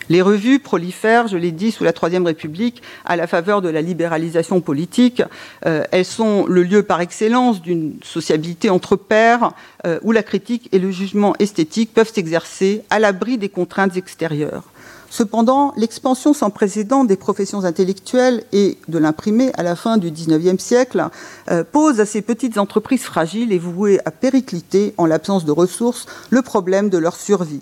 Les 0.09 0.23
revues 0.23 0.59
prolifèrent, 0.59 1.27
je 1.27 1.37
l'ai 1.37 1.51
dit, 1.51 1.71
sous 1.71 1.83
la 1.83 1.93
Troisième 1.93 2.25
République, 2.25 2.81
à 3.05 3.15
la 3.15 3.27
faveur 3.27 3.61
de 3.61 3.69
la 3.69 3.81
libéralisation 3.81 4.59
politique. 4.59 5.21
Euh, 5.65 5.83
elles 5.91 6.05
sont 6.05 6.47
le 6.47 6.63
lieu 6.63 6.81
par 6.81 6.99
excellence 6.99 7.61
d'une 7.61 7.93
sociabilité 8.03 8.71
entre 8.71 8.95
pairs, 8.95 9.51
euh, 9.85 9.99
où 10.01 10.11
la 10.11 10.23
critique 10.23 10.67
et 10.71 10.79
le 10.79 10.89
jugement 10.89 11.35
esthétique 11.37 11.93
peuvent 11.93 12.11
s'exercer 12.11 12.83
à 12.89 12.97
l'abri 12.97 13.37
des 13.37 13.49
contraintes 13.49 13.97
extérieures. 13.97 14.63
Cependant, 15.11 15.73
l'expansion 15.75 16.33
sans 16.33 16.51
précédent 16.51 17.03
des 17.03 17.15
professions 17.15 17.65
intellectuelles 17.65 18.43
et 18.51 18.77
de 18.87 18.99
l'imprimé 18.99 19.51
à 19.55 19.63
la 19.63 19.75
fin 19.75 19.97
du 19.97 20.11
XIXe 20.11 20.61
siècle 20.61 21.07
euh, 21.49 21.63
pose 21.63 21.99
à 21.99 22.05
ces 22.05 22.21
petites 22.21 22.57
entreprises 22.57 23.03
fragiles 23.03 23.51
et 23.51 23.57
vouées 23.57 23.99
à 24.05 24.11
péricliter, 24.11 24.93
en 24.97 25.05
l'absence 25.05 25.45
de 25.45 25.51
ressources, 25.51 26.05
le 26.29 26.41
problème 26.41 26.89
de 26.89 26.97
leur 26.97 27.15
survie. 27.15 27.61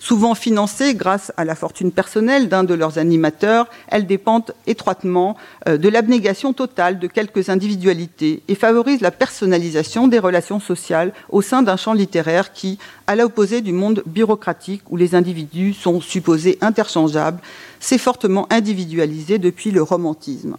Souvent 0.00 0.34
financées 0.36 0.94
grâce 0.94 1.32
à 1.36 1.44
la 1.44 1.56
fortune 1.56 1.90
personnelle 1.90 2.48
d'un 2.48 2.62
de 2.62 2.74
leurs 2.74 2.98
animateurs, 2.98 3.66
elles 3.88 4.06
dépendent 4.06 4.54
étroitement 4.66 5.36
euh, 5.68 5.76
de 5.76 5.88
l'abnégation 5.88 6.52
totale 6.52 7.00
de 7.00 7.08
quelques 7.08 7.48
individualités 7.48 8.42
et 8.46 8.54
favorisent 8.54 9.00
la 9.00 9.10
personnalisation 9.10 10.06
des 10.06 10.20
relations 10.20 10.60
sociales 10.60 11.12
au 11.30 11.42
sein 11.42 11.62
d'un 11.62 11.76
champ 11.76 11.94
littéraire 11.94 12.52
qui, 12.52 12.78
à 13.08 13.16
l'opposé 13.16 13.60
du 13.60 13.72
monde 13.72 14.02
bureaucratique 14.06 14.82
où 14.88 14.96
les 14.96 15.16
individus 15.16 15.74
sont 15.74 16.00
supposés 16.00 16.58
interchangeables, 16.60 17.40
s'est 17.80 17.98
fortement 17.98 18.46
individualisé 18.50 19.38
depuis 19.38 19.72
le 19.72 19.82
romantisme. 19.82 20.56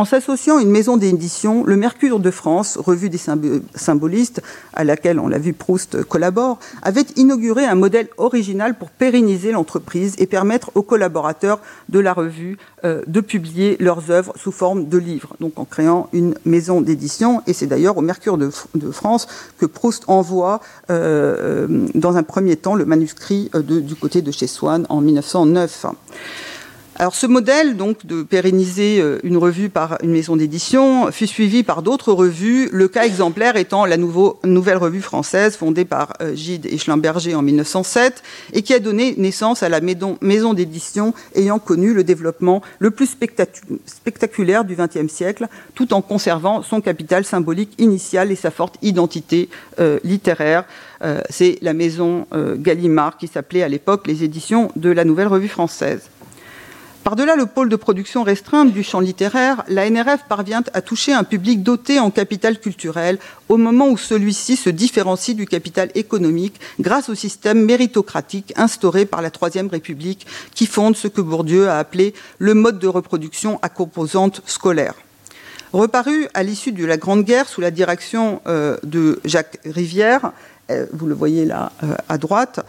En 0.00 0.06
s'associant 0.06 0.56
à 0.56 0.62
une 0.62 0.70
maison 0.70 0.96
d'édition, 0.96 1.62
le 1.62 1.76
Mercure 1.76 2.20
de 2.20 2.30
France, 2.30 2.78
revue 2.78 3.10
des 3.10 3.20
symbolistes, 3.74 4.40
à 4.72 4.82
laquelle 4.82 5.20
on 5.20 5.28
l'a 5.28 5.36
vu 5.36 5.52
Proust 5.52 6.04
collabore, 6.04 6.58
avait 6.80 7.04
inauguré 7.16 7.66
un 7.66 7.74
modèle 7.74 8.08
original 8.16 8.78
pour 8.78 8.88
pérenniser 8.88 9.52
l'entreprise 9.52 10.14
et 10.16 10.24
permettre 10.24 10.70
aux 10.74 10.80
collaborateurs 10.80 11.60
de 11.90 11.98
la 11.98 12.14
revue 12.14 12.56
euh, 12.82 13.02
de 13.08 13.20
publier 13.20 13.76
leurs 13.78 14.10
œuvres 14.10 14.32
sous 14.36 14.52
forme 14.52 14.88
de 14.88 14.96
livres, 14.96 15.36
donc 15.38 15.58
en 15.58 15.66
créant 15.66 16.08
une 16.14 16.34
maison 16.46 16.80
d'édition. 16.80 17.42
Et 17.46 17.52
c'est 17.52 17.66
d'ailleurs 17.66 17.98
au 17.98 18.00
Mercure 18.00 18.38
de, 18.38 18.48
France 18.92 19.26
que 19.58 19.66
Proust 19.66 20.04
envoie, 20.06 20.62
euh, 20.88 21.66
euh, 21.68 21.88
dans 21.94 22.16
un 22.16 22.22
premier 22.22 22.56
temps, 22.56 22.74
le 22.74 22.86
manuscrit 22.86 23.50
du 23.52 23.94
côté 23.96 24.22
de 24.22 24.30
chez 24.30 24.46
Swann 24.46 24.86
en 24.88 25.02
1909. 25.02 25.84
Alors 27.00 27.14
ce 27.14 27.26
modèle 27.26 27.78
donc 27.78 28.04
de 28.04 28.22
pérenniser 28.22 29.00
euh, 29.00 29.20
une 29.22 29.38
revue 29.38 29.70
par 29.70 29.96
une 30.02 30.10
maison 30.10 30.36
d'édition 30.36 31.10
fut 31.10 31.26
suivi 31.26 31.62
par 31.62 31.80
d'autres 31.80 32.12
revues, 32.12 32.68
le 32.72 32.88
cas 32.88 33.06
exemplaire 33.06 33.56
étant 33.56 33.86
la 33.86 33.96
nouvelle 33.96 34.76
revue 34.76 35.00
française 35.00 35.56
fondée 35.56 35.86
par 35.86 36.12
euh, 36.20 36.34
Gide 36.34 36.66
et 36.66 37.34
en 37.34 37.40
1907 37.40 38.22
et 38.52 38.60
qui 38.60 38.74
a 38.74 38.80
donné 38.80 39.14
naissance 39.16 39.62
à 39.62 39.70
la 39.70 39.80
maison 39.80 40.52
d'édition 40.52 41.14
ayant 41.34 41.58
connu 41.58 41.94
le 41.94 42.04
développement 42.04 42.60
le 42.80 42.90
plus 42.90 43.16
spectaculaire 43.86 44.66
du 44.66 44.76
XXe 44.76 45.10
siècle 45.10 45.46
tout 45.74 45.94
en 45.94 46.02
conservant 46.02 46.60
son 46.60 46.82
capital 46.82 47.24
symbolique 47.24 47.72
initial 47.78 48.30
et 48.30 48.36
sa 48.36 48.50
forte 48.50 48.76
identité 48.82 49.48
euh, 49.78 49.98
littéraire. 50.04 50.66
C'est 51.30 51.56
la 51.62 51.72
maison 51.72 52.26
Gallimard 52.58 53.16
qui 53.16 53.26
s'appelait 53.26 53.62
à 53.62 53.68
l'époque 53.68 54.06
les 54.06 54.22
éditions 54.22 54.70
de 54.76 54.90
la 54.90 55.06
Nouvelle 55.06 55.28
Revue 55.28 55.48
Française. 55.48 56.10
Par-delà 57.04 57.34
le 57.34 57.46
pôle 57.46 57.70
de 57.70 57.76
production 57.76 58.22
restreinte 58.22 58.72
du 58.72 58.82
champ 58.82 59.00
littéraire, 59.00 59.64
la 59.68 59.88
NRF 59.88 60.24
parvient 60.28 60.62
à 60.74 60.82
toucher 60.82 61.14
un 61.14 61.24
public 61.24 61.62
doté 61.62 61.98
en 61.98 62.10
capital 62.10 62.60
culturel 62.60 63.18
au 63.48 63.56
moment 63.56 63.88
où 63.88 63.96
celui-ci 63.96 64.56
se 64.56 64.68
différencie 64.68 65.34
du 65.34 65.46
capital 65.46 65.90
économique 65.94 66.60
grâce 66.78 67.08
au 67.08 67.14
système 67.14 67.64
méritocratique 67.64 68.52
instauré 68.56 69.06
par 69.06 69.22
la 69.22 69.30
Troisième 69.30 69.68
République 69.68 70.26
qui 70.54 70.66
fonde 70.66 70.94
ce 70.94 71.08
que 71.08 71.22
Bourdieu 71.22 71.70
a 71.70 71.78
appelé 71.78 72.12
le 72.38 72.52
mode 72.52 72.78
de 72.78 72.88
reproduction 72.88 73.58
à 73.62 73.70
composante 73.70 74.42
scolaire. 74.44 74.94
Reparu 75.72 76.28
à 76.34 76.42
l'issue 76.42 76.72
de 76.72 76.84
la 76.84 76.98
Grande 76.98 77.24
Guerre 77.24 77.48
sous 77.48 77.62
la 77.62 77.70
direction 77.70 78.42
euh, 78.46 78.76
de 78.82 79.20
Jacques 79.24 79.58
Rivière, 79.64 80.32
euh, 80.70 80.86
vous 80.92 81.06
le 81.06 81.14
voyez 81.14 81.44
là 81.44 81.72
euh, 81.82 81.94
à 82.08 82.18
droite, 82.18 82.60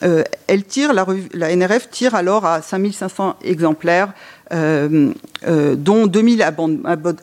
elle 0.00 0.64
tire, 0.64 0.92
la, 0.92 1.56
NRF 1.56 1.90
tire 1.90 2.14
alors 2.14 2.44
à 2.44 2.62
5500 2.62 3.36
exemplaires, 3.42 4.12
euh, 4.52 5.12
euh, 5.46 5.74
dont 5.74 6.06
2000 6.06 6.42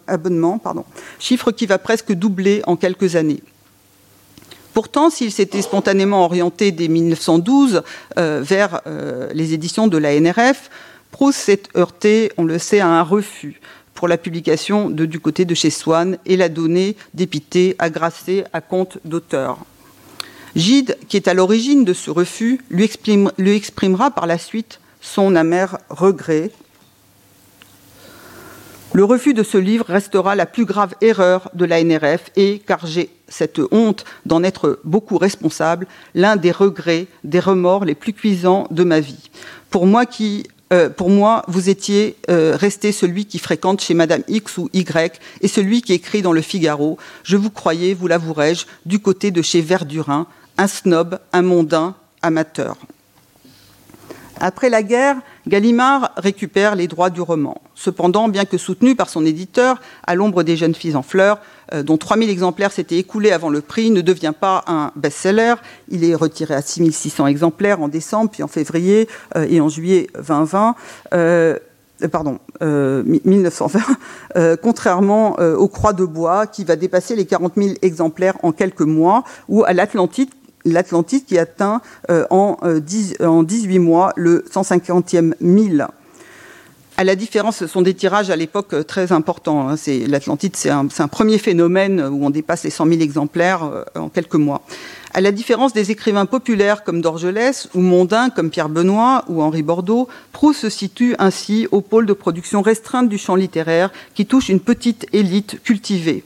abonnements, 0.07 0.57
pardon, 0.57 0.83
chiffre 1.19 1.51
qui 1.51 1.65
va 1.65 1.77
presque 1.77 2.11
doubler 2.13 2.61
en 2.65 2.75
quelques 2.75 3.15
années. 3.15 3.41
Pourtant, 4.73 5.09
s'il 5.09 5.31
s'était 5.31 5.61
spontanément 5.61 6.25
orienté 6.25 6.71
dès 6.71 6.87
1912 6.87 7.83
vers 8.15 8.81
les 9.31 9.53
éditions 9.53 9.87
de 9.87 9.99
la 9.99 10.19
NRF, 10.19 10.71
Proust 11.11 11.37
s'est 11.37 11.61
heurté, 11.77 12.31
on 12.37 12.43
le 12.43 12.57
sait, 12.57 12.79
à 12.79 12.87
un 12.87 13.03
refus 13.03 13.61
pour 13.93 14.07
la 14.07 14.17
publication 14.17 14.89
de 14.89 15.05
Du 15.05 15.19
côté 15.19 15.45
de 15.45 15.53
chez 15.53 15.69
Swann 15.69 16.17
et 16.25 16.35
l'a 16.35 16.49
donné 16.49 16.97
dépité 17.13 17.75
à 17.77 17.91
Grasset 17.91 18.45
à 18.51 18.61
compte 18.61 18.97
d'auteur. 19.05 19.59
Gide, 20.55 20.97
qui 21.07 21.17
est 21.17 21.27
à 21.27 21.33
l'origine 21.33 21.83
de 21.83 21.93
ce 21.93 22.11
refus, 22.11 22.61
lui, 22.69 22.89
exprimera 23.55 24.11
par 24.11 24.27
la 24.27 24.37
suite 24.37 24.79
son 25.01 25.35
amer 25.35 25.77
regret. 25.89 26.51
Le 28.93 29.03
refus 29.03 29.33
de 29.33 29.41
ce 29.41 29.57
livre 29.57 29.85
restera 29.87 30.35
la 30.35 30.45
plus 30.45 30.65
grave 30.65 30.93
erreur 31.01 31.49
de 31.55 31.65
la 31.65 31.83
NRF 31.83 32.29
et, 32.35 32.59
car 32.59 32.85
j'ai 32.85 33.09
cette 33.27 33.59
honte 33.71 34.05
d'en 34.27 34.43
être 34.43 34.79
beaucoup 34.83 35.17
responsable, 35.17 35.87
l'un 36.13 36.35
des 36.35 36.51
regrets, 36.51 37.07
des 37.23 37.39
remords 37.39 37.85
les 37.85 37.95
plus 37.95 38.13
cuisants 38.13 38.67
de 38.69 38.83
ma 38.83 38.99
vie. 38.99 39.31
Pour 39.71 39.87
moi 39.87 40.05
euh, 40.71 40.89
vous 41.47 41.69
étiez 41.69 42.15
euh, 42.29 42.55
resté 42.55 42.91
celui 42.91 43.25
qui 43.25 43.39
fréquente 43.39 43.81
chez 43.81 43.95
Madame 43.95 44.23
X 44.27 44.59
ou 44.59 44.69
Y 44.73 45.19
et 45.41 45.47
celui 45.47 45.81
qui 45.81 45.93
écrit 45.93 46.21
dans 46.21 46.31
le 46.31 46.41
Figaro. 46.41 46.99
Je 47.23 47.37
vous 47.37 47.49
croyais, 47.49 47.95
vous 47.95 48.07
l'avouerai-je, 48.07 48.65
du 48.85 48.99
côté 48.99 49.31
de 49.31 49.41
chez 49.41 49.61
Verdurin, 49.61 50.27
un 50.57 50.67
snob, 50.67 51.19
un 51.31 51.41
mondain, 51.41 51.95
amateur. 52.21 52.77
Après 54.39 54.69
la 54.69 54.83
guerre, 54.83 55.17
Gallimard 55.47 56.11
récupère 56.17 56.75
les 56.75 56.87
droits 56.87 57.09
du 57.09 57.21
roman. 57.21 57.61
Cependant, 57.75 58.27
bien 58.27 58.45
que 58.45 58.57
soutenu 58.57 58.95
par 58.95 59.09
son 59.09 59.25
éditeur, 59.25 59.79
à 60.05 60.15
l'ombre 60.15 60.43
des 60.43 60.57
jeunes 60.57 60.75
filles 60.75 60.95
en 60.95 61.01
fleurs, 61.03 61.39
euh, 61.73 61.83
dont 61.83 61.97
3000 61.97 62.29
exemplaires 62.29 62.71
s'étaient 62.71 62.97
écoulés 62.97 63.31
avant 63.31 63.49
le 63.49 63.61
prix, 63.61 63.91
ne 63.91 64.01
devient 64.01 64.33
pas 64.37 64.63
un 64.67 64.91
best-seller. 64.95 65.55
Il 65.89 66.03
est 66.03 66.15
retiré 66.15 66.55
à 66.55 66.61
6600 66.61 67.27
exemplaires 67.27 67.81
en 67.81 67.87
décembre, 67.87 68.31
puis 68.31 68.43
en 68.43 68.47
février 68.47 69.07
euh, 69.37 69.45
et 69.49 69.61
en 69.61 69.69
juillet 69.69 70.07
2020. 70.15 70.75
Euh, 71.13 71.57
pardon, 72.11 72.39
1920, 72.59 74.57
contrairement 74.61 75.37
aux 75.39 75.69
Croix 75.69 75.93
de 75.93 76.03
Bois, 76.03 76.47
qui 76.47 76.65
va 76.65 76.75
dépasser 76.75 77.15
les 77.15 77.25
40 77.25 77.53
000 77.55 77.75
exemplaires 77.81 78.35
en 78.43 78.51
quelques 78.51 78.81
mois, 78.81 79.23
ou 79.47 79.63
à 79.63 79.71
l'Atlantide, 79.71 80.29
l'Atlantide 80.65 81.25
qui 81.25 81.37
atteint 81.37 81.81
euh, 82.09 82.25
en, 82.29 82.57
10, 82.63 83.17
euh, 83.21 83.27
en, 83.27 83.43
18 83.43 83.79
mois 83.79 84.13
le 84.15 84.45
150e 84.51 85.33
mille. 85.41 85.87
À 86.95 87.03
la 87.03 87.15
différence, 87.15 87.57
ce 87.57 87.65
sont 87.65 87.81
des 87.81 87.95
tirages 87.95 88.29
à 88.29 88.35
l'époque 88.35 88.73
euh, 88.73 88.83
très 88.83 89.11
importants. 89.11 89.67
Hein. 89.67 89.75
L'Atlantide, 90.07 90.55
c'est 90.55 90.69
un, 90.69 90.87
un, 90.99 91.07
premier 91.07 91.39
phénomène 91.39 92.01
où 92.01 92.25
on 92.25 92.29
dépasse 92.29 92.63
les 92.63 92.69
100 92.69 92.85
000 92.87 93.01
exemplaires 93.01 93.85
en 93.95 94.09
quelques 94.09 94.35
mois. 94.35 94.61
À 95.15 95.21
la 95.21 95.31
différence 95.31 95.73
des 95.73 95.91
écrivains 95.91 96.25
populaires 96.25 96.83
comme 96.83 97.01
Dorgelès 97.01 97.69
ou 97.75 97.81
mondains 97.81 98.29
comme 98.29 98.49
Pierre 98.49 98.69
Benoît 98.69 99.25
ou 99.27 99.41
Henri 99.41 99.63
Bordeaux, 99.63 100.07
Proust 100.31 100.61
se 100.61 100.69
situe 100.69 101.15
ainsi 101.19 101.67
au 101.71 101.81
pôle 101.81 102.05
de 102.05 102.13
production 102.13 102.61
restreinte 102.61 103.09
du 103.09 103.17
champ 103.17 103.35
littéraire 103.35 103.91
qui 104.15 104.25
touche 104.25 104.49
une 104.49 104.59
petite 104.59 105.07
élite 105.13 105.61
cultivée. 105.63 106.23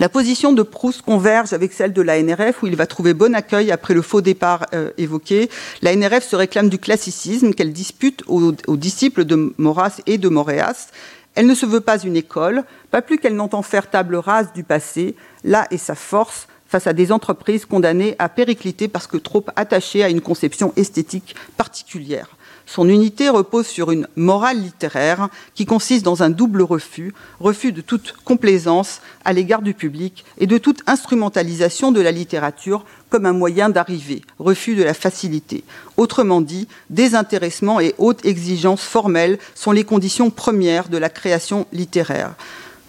La 0.00 0.08
position 0.08 0.52
de 0.52 0.62
Proust 0.62 1.02
converge 1.02 1.52
avec 1.52 1.72
celle 1.72 1.92
de 1.92 2.02
la 2.02 2.22
NRF, 2.22 2.62
où 2.62 2.66
il 2.66 2.76
va 2.76 2.86
trouver 2.86 3.14
bon 3.14 3.34
accueil 3.34 3.70
après 3.70 3.94
le 3.94 4.02
faux 4.02 4.20
départ 4.20 4.66
euh, 4.74 4.90
évoqué. 4.98 5.50
La 5.82 5.94
NRF 5.94 6.26
se 6.26 6.36
réclame 6.36 6.68
du 6.68 6.78
classicisme 6.78 7.52
qu'elle 7.52 7.72
dispute 7.72 8.22
aux, 8.26 8.52
disciples 8.76 9.24
de 9.24 9.54
Maurras 9.58 10.00
et 10.06 10.18
de 10.18 10.28
Moréas. 10.28 10.88
Elle 11.34 11.46
ne 11.46 11.54
se 11.54 11.66
veut 11.66 11.80
pas 11.80 11.98
une 11.98 12.16
école, 12.16 12.64
pas 12.90 13.02
plus 13.02 13.18
qu'elle 13.18 13.36
n'entend 13.36 13.62
faire 13.62 13.90
table 13.90 14.16
rase 14.16 14.52
du 14.54 14.64
passé. 14.64 15.14
Là 15.44 15.66
est 15.70 15.78
sa 15.78 15.94
force 15.94 16.46
face 16.66 16.86
à 16.86 16.92
des 16.92 17.12
entreprises 17.12 17.66
condamnées 17.66 18.16
à 18.18 18.28
péricliter 18.28 18.88
parce 18.88 19.06
que 19.06 19.18
trop 19.18 19.44
attachées 19.56 20.02
à 20.02 20.08
une 20.08 20.20
conception 20.20 20.72
esthétique 20.76 21.34
particulière. 21.56 22.28
Son 22.66 22.88
unité 22.88 23.28
repose 23.28 23.66
sur 23.66 23.90
une 23.90 24.06
morale 24.16 24.60
littéraire 24.60 25.28
qui 25.54 25.66
consiste 25.66 26.04
dans 26.04 26.22
un 26.22 26.30
double 26.30 26.62
refus, 26.62 27.12
refus 27.40 27.72
de 27.72 27.80
toute 27.80 28.14
complaisance 28.24 29.00
à 29.24 29.32
l'égard 29.32 29.62
du 29.62 29.74
public 29.74 30.24
et 30.38 30.46
de 30.46 30.58
toute 30.58 30.82
instrumentalisation 30.86 31.92
de 31.92 32.00
la 32.00 32.12
littérature 32.12 32.84
comme 33.10 33.26
un 33.26 33.32
moyen 33.32 33.68
d'arriver, 33.68 34.22
refus 34.38 34.74
de 34.74 34.82
la 34.82 34.94
facilité. 34.94 35.64
Autrement 35.96 36.40
dit, 36.40 36.66
désintéressement 36.88 37.78
et 37.78 37.94
haute 37.98 38.24
exigence 38.24 38.82
formelle 38.82 39.38
sont 39.54 39.72
les 39.72 39.84
conditions 39.84 40.30
premières 40.30 40.88
de 40.88 40.96
la 40.96 41.10
création 41.10 41.66
littéraire. 41.72 42.34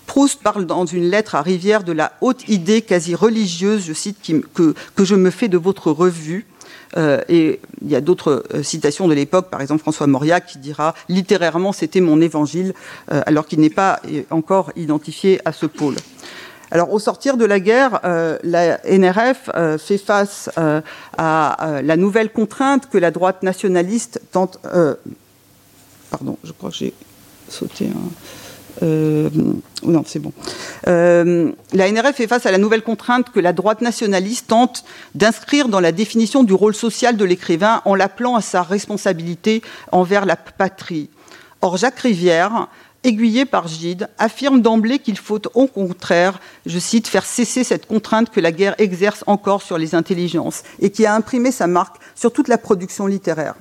Proust 0.07 0.41
parle 0.43 0.65
dans 0.65 0.85
une 0.85 1.09
lettre 1.09 1.35
à 1.35 1.41
Rivière 1.41 1.83
de 1.83 1.91
la 1.91 2.13
haute 2.21 2.47
idée 2.47 2.81
quasi 2.81 3.15
religieuse, 3.15 3.85
je 3.85 3.93
cite, 3.93 4.17
que, 4.53 4.75
que 4.95 5.05
je 5.05 5.15
me 5.15 5.29
fais 5.29 5.47
de 5.47 5.57
votre 5.57 5.91
revue, 5.91 6.45
euh, 6.97 7.21
et 7.27 7.59
il 7.81 7.89
y 7.89 7.95
a 7.95 8.01
d'autres 8.01 8.43
euh, 8.53 8.63
citations 8.63 9.07
de 9.07 9.13
l'époque, 9.13 9.49
par 9.49 9.61
exemple 9.61 9.81
François 9.81 10.07
Mauriac 10.07 10.45
qui 10.45 10.57
dira 10.57 10.93
littérairement 11.09 11.71
c'était 11.71 12.01
mon 12.01 12.21
évangile, 12.21 12.73
euh, 13.11 13.21
alors 13.25 13.45
qu'il 13.47 13.59
n'est 13.59 13.69
pas 13.69 14.01
encore 14.29 14.71
identifié 14.75 15.39
à 15.45 15.51
ce 15.51 15.65
pôle. 15.65 15.95
Alors, 16.71 16.91
au 16.91 16.97
sortir 16.97 17.37
de 17.37 17.45
la 17.45 17.59
guerre, 17.59 17.99
la 18.43 18.79
NRF 18.83 19.51
fait 19.77 19.99
face 19.99 20.49
à 20.57 21.81
la 21.83 21.97
nouvelle 21.97 22.31
contrainte 22.31 22.89
que 22.89 22.97
la 22.97 23.11
droite 23.11 23.43
nationaliste 23.43 24.21
tente. 24.31 24.57
pardon, 26.09 26.39
je 26.43 26.51
crois 26.51 26.71
que 26.71 26.75
j'ai 26.75 26.93
sauté 27.47 27.89
un. 27.89 28.42
Euh. 28.83 29.29
Euh, 30.87 31.51
la 31.73 31.91
NRF 31.91 32.15
fait 32.15 32.27
face 32.27 32.45
à 32.45 32.51
la 32.51 32.57
nouvelle 32.57 32.83
contrainte 32.83 33.31
que 33.31 33.39
la 33.39 33.53
droite 33.53 33.81
nationaliste 33.81 34.47
tente 34.47 34.83
d'inscrire 35.15 35.67
dans 35.67 35.79
la 35.79 35.91
définition 35.91 36.43
du 36.43 36.53
rôle 36.53 36.75
social 36.75 37.17
de 37.17 37.25
l'écrivain 37.25 37.81
en 37.85 37.95
l'appelant 37.95 38.35
à 38.35 38.41
sa 38.41 38.61
responsabilité 38.61 39.61
envers 39.91 40.25
la 40.25 40.35
patrie. 40.35 41.09
Or, 41.61 41.77
Jacques 41.77 41.99
Rivière, 41.99 42.67
aiguillé 43.03 43.45
par 43.45 43.67
Gide, 43.67 44.09
affirme 44.17 44.61
d'emblée 44.61 44.99
qu'il 44.99 45.17
faut 45.17 45.41
au 45.53 45.67
contraire, 45.67 46.39
je 46.65 46.79
cite, 46.79 47.07
faire 47.07 47.25
cesser 47.25 47.63
cette 47.63 47.85
contrainte 47.85 48.29
que 48.29 48.39
la 48.39 48.51
guerre 48.51 48.75
exerce 48.77 49.23
encore 49.27 49.61
sur 49.61 49.77
les 49.77 49.95
intelligences 49.95 50.63
et 50.79 50.89
qui 50.89 51.05
a 51.05 51.13
imprimé 51.13 51.51
sa 51.51 51.67
marque 51.67 51.97
sur 52.15 52.31
toute 52.31 52.47
la 52.47 52.57
production 52.57 53.07
littéraire. 53.07 53.55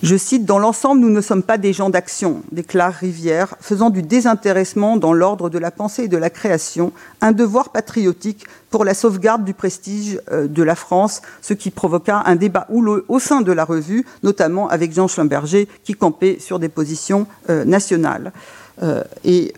Je 0.00 0.16
cite, 0.16 0.44
Dans 0.44 0.60
l'ensemble, 0.60 1.00
nous 1.00 1.10
ne 1.10 1.20
sommes 1.20 1.42
pas 1.42 1.58
des 1.58 1.72
gens 1.72 1.90
d'action, 1.90 2.42
déclare 2.52 2.92
Rivière, 2.92 3.56
faisant 3.60 3.90
du 3.90 4.02
désintéressement 4.02 4.96
dans 4.96 5.12
l'ordre 5.12 5.50
de 5.50 5.58
la 5.58 5.72
pensée 5.72 6.04
et 6.04 6.08
de 6.08 6.16
la 6.16 6.30
création 6.30 6.92
un 7.20 7.32
devoir 7.32 7.70
patriotique 7.70 8.46
pour 8.70 8.84
la 8.84 8.94
sauvegarde 8.94 9.44
du 9.44 9.54
prestige 9.54 10.20
euh, 10.30 10.46
de 10.46 10.62
la 10.62 10.76
France, 10.76 11.20
ce 11.42 11.52
qui 11.52 11.72
provoqua 11.72 12.22
un 12.26 12.36
débat 12.36 12.68
houleux 12.70 13.06
au 13.08 13.18
sein 13.18 13.40
de 13.40 13.50
la 13.50 13.64
revue, 13.64 14.06
notamment 14.22 14.68
avec 14.68 14.92
Jean 14.92 15.08
Schlumberger, 15.08 15.66
qui 15.82 15.94
campait 15.94 16.38
sur 16.38 16.60
des 16.60 16.68
positions 16.68 17.26
euh, 17.50 17.64
nationales. 17.64 18.32
Euh, 18.80 19.02
et 19.24 19.52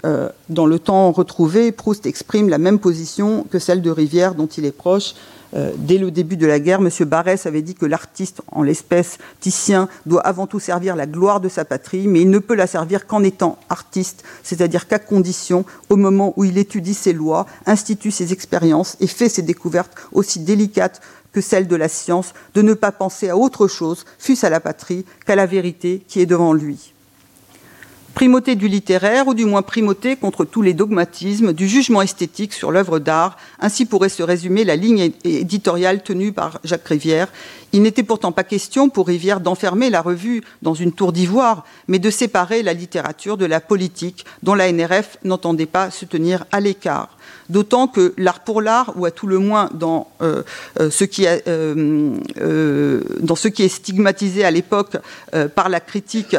dans 0.49 0.65
le 0.65 0.79
temps 0.79 1.13
retrouvé, 1.13 1.71
Proust 1.71 2.07
exprime 2.07 2.49
la 2.49 2.57
même 2.57 2.79
position 2.79 3.45
que 3.51 3.59
celle 3.59 3.83
de 3.83 3.91
Rivière, 3.91 4.35
dont 4.35 4.47
il 4.47 4.65
est 4.65 4.73
proche, 4.73 5.15
euh, 5.55 5.73
dès 5.77 5.99
le 5.99 6.11
début 6.11 6.37
de 6.37 6.47
la 6.47 6.61
guerre, 6.61 6.81
M. 6.81 6.91
Barès 7.07 7.47
avait 7.47 7.63
dit 7.63 7.75
que 7.75 7.87
l'artiste, 7.87 8.43
en 8.53 8.63
l'espèce 8.63 9.19
Titien, 9.41 9.89
doit 10.07 10.21
avant 10.21 10.47
tout 10.47 10.61
servir 10.61 10.97
la 10.97 11.07
gloire 11.07 11.41
de 11.41 11.49
sa 11.49 11.65
patrie, 11.65 12.07
mais 12.07 12.21
il 12.21 12.31
ne 12.31 12.39
peut 12.39 12.55
la 12.55 12.67
servir 12.67 13.07
qu'en 13.07 13.23
étant 13.23 13.59
artiste, 13.69 14.25
c'est-à-dire 14.43 14.87
qu'à 14.87 14.99
condition, 14.99 15.65
au 15.89 15.97
moment 15.97 16.33
où 16.37 16.45
il 16.45 16.59
étudie 16.59 16.95
ses 16.95 17.13
lois, 17.13 17.47
institue 17.67 18.11
ses 18.11 18.33
expériences 18.33 18.97
et 19.01 19.07
fait 19.07 19.29
ses 19.29 19.43
découvertes 19.43 19.95
aussi 20.13 20.41
délicates 20.41 21.01
que 21.33 21.41
celles 21.41 21.69
de 21.69 21.77
la 21.77 21.89
science, 21.89 22.33
de 22.55 22.63
ne 22.63 22.75
pas 22.75 22.93
penser 22.93 23.29
à 23.29 23.37
autre 23.37 23.69
chose, 23.69 24.05
fût-ce 24.19 24.47
à 24.47 24.51
la 24.51 24.61
patrie, 24.61 25.05
qu'à 25.27 25.37
la 25.37 25.47
vérité 25.47 26.03
qui 26.09 26.21
est 26.21 26.27
devant 26.27 26.53
lui 26.53 26.93
primauté 28.15 28.55
du 28.55 28.69
littéraire, 28.69 29.29
ou 29.29 29.35
du 29.35 29.45
moins 29.45 29.63
primauté 29.63 30.17
contre 30.17 30.45
tous 30.45 30.63
les 30.63 30.75
dogmatismes 30.75 31.53
du 31.53 31.69
jugement 31.69 32.03
esthétique 32.03 32.53
sur 32.53 32.71
l'œuvre 32.71 32.99
d'art. 32.99 33.37
Ainsi 33.61 33.87
pourrait 33.87 34.09
se 34.09 34.23
résumer 34.23 34.65
la 34.65 34.77
ligne 34.77 35.13
éditoriale 35.25 36.03
tenue 36.03 36.33
par 36.33 36.59
Jacques 36.65 36.89
Rivière. 36.89 37.29
Il 37.73 37.83
n'était 37.83 38.03
pourtant 38.03 38.33
pas 38.33 38.43
question 38.43 38.89
pour 38.89 39.07
Rivière 39.07 39.41
d'enfermer 39.41 39.91
la 39.91 40.03
revue 40.03 40.43
dans 40.63 40.75
une 40.75 40.93
tour 40.93 41.13
d'ivoire, 41.13 41.65
mais 41.87 41.99
de 41.99 42.11
séparer 42.11 42.63
la 42.63 42.73
littérature 42.73 43.37
de 43.37 43.47
la 43.47 43.61
politique, 43.61 44.25
dont 44.43 44.55
la 44.55 44.71
NRF 44.73 45.19
n'entendait 45.25 45.67
pas 45.67 45.91
se 45.91 46.05
tenir 46.05 46.45
à 46.51 46.61
l'écart. 46.61 47.17
D'autant 47.49 47.89
que 47.89 48.15
l'art 48.17 48.41
pour 48.41 48.61
l'art, 48.61 48.93
ou 48.97 49.07
à 49.07 49.11
tout 49.11 49.27
le 49.27 49.39
moins 49.39 49.71
dans, 49.75 50.09
euh, 50.23 50.43
euh, 50.81 50.91
ce, 50.91 51.05
qui 51.05 51.27
euh, 51.27 53.01
ce 53.37 53.49
qui 53.49 53.63
est 53.63 53.69
stigmatisé 53.69 54.45
à 54.45 54.51
l'époque 54.51 54.97
par 55.55 55.69
la 55.69 55.81
critique 55.81 56.37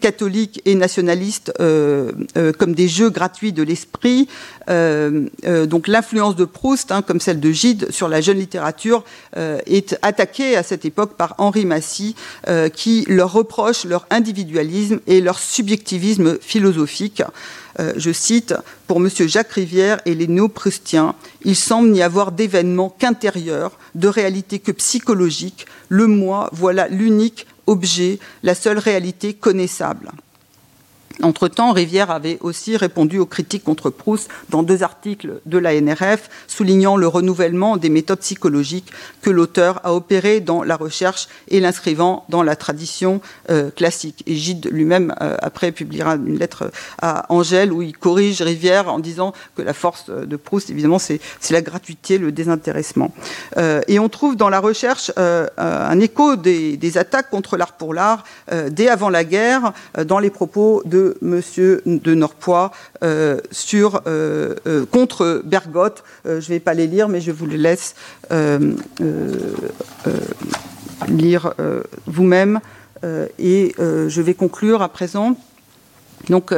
catholique 0.00 0.62
et 0.64 0.74
nationaliste 0.74 1.52
comme 1.58 2.74
des 2.74 2.88
jeux 2.88 3.10
gratuits 3.10 3.52
de 3.52 3.62
l'esprit, 3.62 4.28
donc 4.68 5.88
l'influence 5.88 6.36
de 6.36 6.44
Proust, 6.44 6.92
hein, 6.92 7.02
comme 7.02 7.20
celle 7.20 7.40
de 7.40 7.50
Gide 7.50 7.90
sur 7.90 8.08
la 8.08 8.20
jeune 8.20 8.38
littérature, 8.38 9.04
est 9.34 9.98
attaquée 10.02 10.35
à 10.40 10.62
cette 10.62 10.84
époque 10.84 11.14
par 11.16 11.34
Henri 11.38 11.64
Massy, 11.64 12.14
qui 12.74 13.04
leur 13.08 13.32
reproche 13.32 13.84
leur 13.84 14.06
individualisme 14.10 15.00
et 15.06 15.20
leur 15.20 15.38
subjectivisme 15.38 16.38
philosophique. 16.40 17.22
je 17.96 18.12
cite, 18.12 18.54
pour 18.86 18.98
M. 18.98 19.08
Jacques 19.26 19.52
Rivière 19.52 20.00
et 20.04 20.14
les 20.14 20.26
néo-prustiens, 20.26 21.14
il 21.44 21.56
semble 21.56 21.90
n'y 21.90 22.02
avoir 22.02 22.32
d'événement 22.32 22.94
qu'intérieur, 22.98 23.78
de 23.94 24.08
réalité 24.08 24.58
que 24.58 24.72
psychologique. 24.72 25.66
Le 25.88 26.06
moi, 26.06 26.50
voilà 26.52 26.88
l'unique 26.88 27.46
objet, 27.66 28.18
la 28.42 28.54
seule 28.54 28.78
réalité 28.78 29.34
connaissable. 29.34 30.10
Entre-temps, 31.22 31.72
Rivière 31.72 32.10
avait 32.10 32.38
aussi 32.40 32.76
répondu 32.76 33.18
aux 33.18 33.26
critiques 33.26 33.64
contre 33.64 33.90
Proust 33.90 34.28
dans 34.50 34.62
deux 34.62 34.82
articles 34.82 35.40
de 35.46 35.58
la 35.58 35.80
NRF, 35.80 36.28
soulignant 36.46 36.96
le 36.96 37.08
renouvellement 37.08 37.76
des 37.76 37.88
méthodes 37.88 38.20
psychologiques 38.20 38.92
que 39.22 39.30
l'auteur 39.30 39.80
a 39.84 39.94
opéré 39.94 40.40
dans 40.40 40.62
la 40.62 40.76
recherche 40.76 41.28
et 41.48 41.60
l'inscrivant 41.60 42.24
dans 42.28 42.42
la 42.42 42.54
tradition 42.54 43.20
euh, 43.50 43.70
classique. 43.70 44.22
Et 44.26 44.34
Gide 44.34 44.68
lui-même, 44.70 45.14
euh, 45.22 45.36
après, 45.40 45.72
publiera 45.72 46.16
une 46.16 46.38
lettre 46.38 46.70
à 47.00 47.32
Angèle 47.32 47.72
où 47.72 47.80
il 47.80 47.96
corrige 47.96 48.42
Rivière 48.42 48.92
en 48.92 48.98
disant 48.98 49.32
que 49.56 49.62
la 49.62 49.72
force 49.72 50.10
de 50.10 50.36
Proust, 50.36 50.68
évidemment, 50.70 50.98
c'est 50.98 51.20
la 51.50 51.62
gratuité, 51.62 52.18
le 52.18 52.30
désintéressement. 52.30 53.12
Euh, 53.56 53.80
et 53.88 53.98
on 53.98 54.08
trouve 54.08 54.36
dans 54.36 54.50
la 54.50 54.60
recherche 54.60 55.10
un 55.16 56.00
écho 56.00 56.36
des, 56.36 56.98
attaques 56.98 57.30
contre 57.30 57.56
l'art 57.56 57.72
pour 57.72 57.94
l'art 57.94 58.24
dès 58.70 58.88
avant 58.88 59.10
la 59.10 59.24
guerre, 59.24 59.72
dans 60.06 60.18
les 60.18 60.30
propos 60.30 60.82
de 60.84 61.05
Monsieur 61.20 61.82
de 61.86 62.14
Norpois 62.14 62.72
euh, 63.02 63.40
euh, 63.74 64.54
euh, 64.66 64.86
contre 64.86 65.42
Bergotte. 65.44 66.04
je 66.24 66.30
ne 66.30 66.40
vais 66.40 66.60
pas 66.60 66.74
les 66.74 66.86
lire, 66.86 67.08
mais 67.08 67.20
je 67.20 67.32
vous 67.32 67.46
les 67.46 67.58
laisse 67.58 67.94
lire 71.08 71.54
vous-même. 72.06 72.60
et 73.38 73.74
je 73.78 74.20
vais 74.20 74.34
conclure 74.34 74.82
à 74.82 74.88
présent. 74.88 75.36
Donc, 76.28 76.52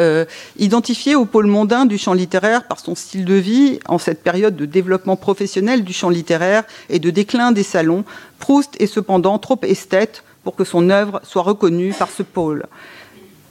identifié 0.57 1.15
au 1.15 1.25
pôle 1.25 1.47
mondain 1.47 1.85
du 1.85 1.99
champ 1.99 2.15
littéraire 2.15 2.67
par 2.67 2.81
son 2.81 2.95
style 2.95 3.25
de 3.25 3.35
vie, 3.35 3.81
en 3.87 3.99
cette 3.99 4.23
période 4.23 4.57
de 4.57 4.65
développement 4.65 5.17
professionnel 5.17 5.85
du 5.85 5.93
champ 5.93 6.09
littéraire 6.09 6.65
et 6.89 6.99
de 6.99 7.11
déclin 7.11 7.53
des 7.53 7.65
salons, 7.65 8.05
Proust 8.39 8.81
est 8.81 8.87
cependant 8.87 9.39
trop 9.39 9.59
esthète 9.63 10.23
pour 10.45 10.57
que 10.57 10.65
son 10.65 10.89
œuvre 10.89 11.21
soit 11.25 11.43
reconnue 11.43 11.93
par 11.93 12.09
ce 12.11 12.23
pôle. 12.23 12.67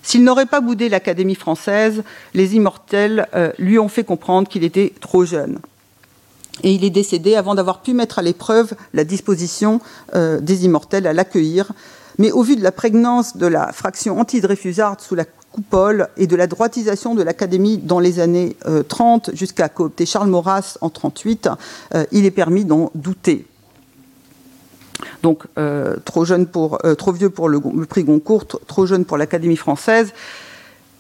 S'il 0.08 0.24
n'aurait 0.24 0.46
pas 0.46 0.62
boudé 0.62 0.88
l'Académie 0.88 1.36
française, 1.36 2.02
les 2.34 2.56
immortels 2.56 3.28
euh, 3.36 3.52
lui 3.60 3.78
ont 3.78 3.90
fait 3.90 4.06
comprendre 4.06 4.48
qu'il 4.48 4.64
était 4.64 4.94
trop 5.02 5.26
jeune. 5.26 5.60
Et 6.64 6.72
il 6.72 6.86
est 6.86 6.90
décédé 6.90 7.36
avant 7.36 7.56
d'avoir 7.56 7.82
pu 7.82 7.94
mettre 7.94 8.18
à 8.18 8.22
l'épreuve 8.22 8.74
la 8.94 9.04
disposition 9.04 9.82
euh, 10.16 10.40
des 10.40 10.64
immortels 10.64 11.08
à 11.08 11.12
l'accueillir. 11.12 11.74
Mais 12.20 12.32
au 12.32 12.42
vu 12.42 12.56
de 12.56 12.64
la 12.64 12.72
prégnance 12.72 13.36
de 13.36 13.48
la 13.48 13.74
fraction 13.74 14.18
anti-Dreyfusard 14.18 15.02
sous 15.02 15.16
la 15.16 15.26
coupole 15.26 16.08
et 16.16 16.26
de 16.26 16.38
la 16.38 16.48
droitisation 16.48 17.14
de 17.14 17.22
l'Académie 17.22 17.78
dans 17.78 18.00
les 18.00 18.22
années 18.22 18.56
30 18.88 19.28
euh, 19.28 19.36
jusqu'à 19.36 19.68
coopter 19.68 20.06
Charles 20.06 20.30
Maurras 20.30 20.78
en 20.80 20.90
38, 20.90 21.50
il 22.14 22.24
est 22.24 22.32
permis 22.32 22.64
d'en 22.64 22.92
douter. 22.96 23.46
Donc 25.24 25.44
euh, 25.58 25.96
trop, 26.06 26.26
jeune 26.26 26.48
pour, 26.48 26.80
euh, 26.86 26.96
trop 26.96 27.12
vieux 27.12 27.30
pour 27.30 27.50
le, 27.50 27.60
prix 27.86 28.04
Goncourt, 28.04 28.48
trop 28.68 28.86
jeune 28.86 29.06
pour 29.06 29.18
l'Académie 29.18 29.58
française. 29.58 30.14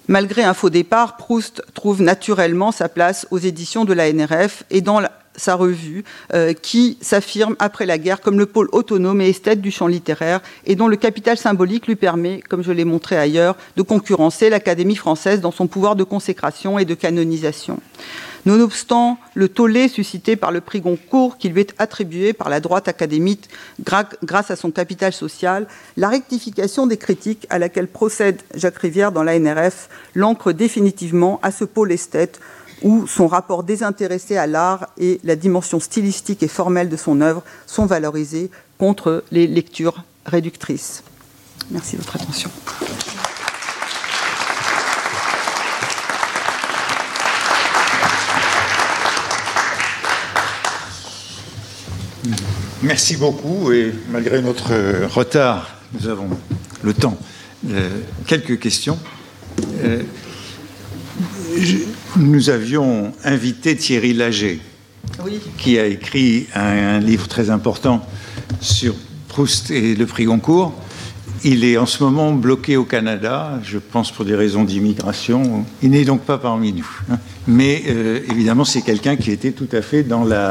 Malgré 0.07 0.43
un 0.43 0.53
faux 0.53 0.69
départ, 0.69 1.17
Proust 1.17 1.63
trouve 1.73 2.01
naturellement 2.01 2.71
sa 2.71 2.87
place 2.87 3.27
aux 3.31 3.39
éditions 3.39 3.83
de 3.83 3.93
la 3.93 4.11
NRF 4.11 4.63
et 4.69 4.81
dans 4.81 5.01
sa 5.37 5.55
revue, 5.55 6.03
euh, 6.33 6.53
qui 6.53 6.97
s'affirme 7.01 7.55
après 7.59 7.85
la 7.85 7.97
guerre 7.97 8.21
comme 8.21 8.37
le 8.37 8.47
pôle 8.47 8.67
autonome 8.71 9.21
et 9.21 9.29
esthète 9.29 9.61
du 9.61 9.71
champ 9.71 9.87
littéraire 9.87 10.41
et 10.65 10.75
dont 10.75 10.87
le 10.87 10.97
capital 10.97 11.37
symbolique 11.37 11.87
lui 11.87 11.95
permet, 11.95 12.41
comme 12.49 12.63
je 12.63 12.71
l'ai 12.71 12.85
montré 12.85 13.17
ailleurs, 13.17 13.55
de 13.75 13.81
concurrencer 13.83 14.49
l'Académie 14.49 14.95
française 14.95 15.39
dans 15.39 15.51
son 15.51 15.67
pouvoir 15.67 15.95
de 15.95 16.03
consécration 16.03 16.79
et 16.79 16.85
de 16.85 16.95
canonisation. 16.95 17.79
Nonobstant 18.45 19.17
le 19.33 19.49
tollé 19.49 19.89
suscité 19.89 20.37
par 20.37 20.53
le 20.53 20.61
prix 20.61 20.79
Goncourt 20.79 21.37
qui 21.37 21.49
lui 21.49 21.59
est 21.59 21.73
attribué 21.79 22.31
par 22.31 22.49
la 22.49 22.61
droite 22.61 22.87
académique 22.87 23.49
grâce 24.23 24.51
à 24.51 24.55
son 24.55 24.71
capital 24.71 25.11
social, 25.11 25.67
la 25.97 26.07
rectification 26.07 26.87
des 26.87 26.95
critiques 26.95 27.45
à 27.49 27.59
laquelle 27.59 27.87
procède 27.87 28.41
Jacques 28.55 28.77
Rivière 28.77 29.11
dans 29.11 29.23
la 29.23 29.37
NRF 29.37 29.89
l'ancre 30.15 30.53
définitivement 30.53 31.41
à 31.43 31.51
ce 31.51 31.65
pôle 31.65 31.91
esthète 31.91 32.39
où 32.81 33.07
son 33.07 33.27
rapport 33.27 33.63
désintéressé 33.63 34.37
à 34.37 34.47
l'art 34.47 34.87
et 34.97 35.19
la 35.23 35.35
dimension 35.35 35.79
stylistique 35.79 36.43
et 36.43 36.47
formelle 36.47 36.89
de 36.89 36.97
son 36.97 37.21
œuvre 37.21 37.43
sont 37.65 37.85
valorisés 37.85 38.51
contre 38.77 39.23
les 39.31 39.47
lectures 39.47 40.03
réductrices. 40.25 41.03
Merci 41.71 41.97
de 41.97 42.01
votre 42.01 42.15
attention. 42.15 42.49
Merci 52.83 53.17
beaucoup 53.17 53.71
et 53.71 53.93
malgré 54.11 54.41
notre 54.41 54.71
retard, 55.07 55.71
nous 55.93 56.07
avons 56.07 56.29
le 56.83 56.93
temps. 56.93 57.17
Euh, 57.69 57.89
quelques 58.27 58.59
questions. 58.59 58.99
Euh, 59.83 60.03
nous 62.17 62.49
avions 62.49 63.13
invité 63.23 63.75
Thierry 63.75 64.13
Lager, 64.13 64.59
qui 65.57 65.77
a 65.77 65.85
écrit 65.85 66.47
un, 66.55 66.99
livre 66.99 67.27
très 67.27 67.49
important 67.49 68.05
sur 68.59 68.95
Proust 69.27 69.71
et 69.71 69.95
le 69.95 70.05
prix 70.05 70.25
Goncourt. 70.25 70.73
Il 71.43 71.63
est 71.63 71.77
en 71.77 71.85
ce 71.85 72.03
moment 72.03 72.33
bloqué 72.33 72.77
au 72.77 72.83
Canada, 72.83 73.59
je 73.63 73.77
pense 73.77 74.11
pour 74.11 74.25
des 74.25 74.35
raisons 74.35 74.63
d'immigration. 74.63 75.65
Il 75.83 75.91
n'est 75.91 76.05
donc 76.05 76.21
pas 76.21 76.39
parmi 76.39 76.73
nous. 76.73 76.89
Hein. 77.11 77.19
Mais 77.45 77.83
euh, 77.87 78.19
évidemment, 78.31 78.65
c'est 78.65 78.81
quelqu'un 78.81 79.15
qui 79.15 79.31
était 79.31 79.51
tout 79.51 79.69
à 79.71 79.81
fait 79.83 80.01
dans 80.01 80.23
la 80.23 80.49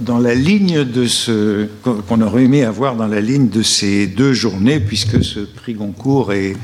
dans 0.00 0.18
la 0.18 0.34
ligne 0.34 0.84
de 0.84 1.06
ce 1.06 1.66
qu'on 1.82 2.20
aurait 2.20 2.44
aimé 2.44 2.64
avoir 2.64 2.96
dans 2.96 3.06
la 3.06 3.20
ligne 3.20 3.48
de 3.48 3.62
ces 3.62 4.06
deux 4.06 4.32
journées, 4.32 4.80
puisque 4.80 5.22
ce 5.22 5.40
prix 5.40 5.74
Goncourt 5.74 6.32
est, 6.32 6.56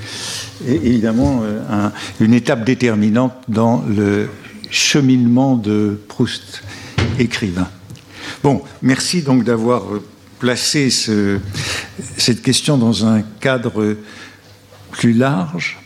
évidemment 0.66 1.42
euh, 1.44 1.88
une 2.20 2.34
étape 2.34 2.64
déterminante 2.64 3.34
dans 3.48 3.84
le 3.88 4.28
cheminement 4.70 5.56
de 5.56 6.00
Proust, 6.08 6.62
écrivain. 7.18 7.68
Bon, 8.42 8.62
merci 8.82 9.22
donc 9.22 9.44
d'avoir 9.44 9.82
placé 10.38 10.90
cette 10.90 12.42
question 12.42 12.76
dans 12.76 13.06
un 13.06 13.22
cadre 13.40 13.96
plus 14.90 15.12
large. 15.12 15.78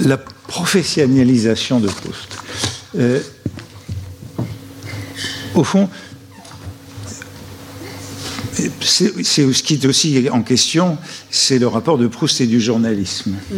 La 0.00 0.16
professionnalisation 0.16 1.80
de 1.80 1.88
Proust. 1.88 2.38
Euh, 2.98 3.20
au 5.54 5.64
fond, 5.64 5.88
c'est 8.80 9.52
ce 9.52 9.62
qui 9.62 9.74
est 9.74 9.86
aussi 9.86 10.28
en 10.30 10.42
question, 10.42 10.98
c'est 11.30 11.58
le 11.58 11.66
rapport 11.66 11.98
de 11.98 12.06
Proust 12.06 12.40
et 12.40 12.46
du 12.46 12.60
journalisme. 12.60 13.32
Mm. 13.50 13.54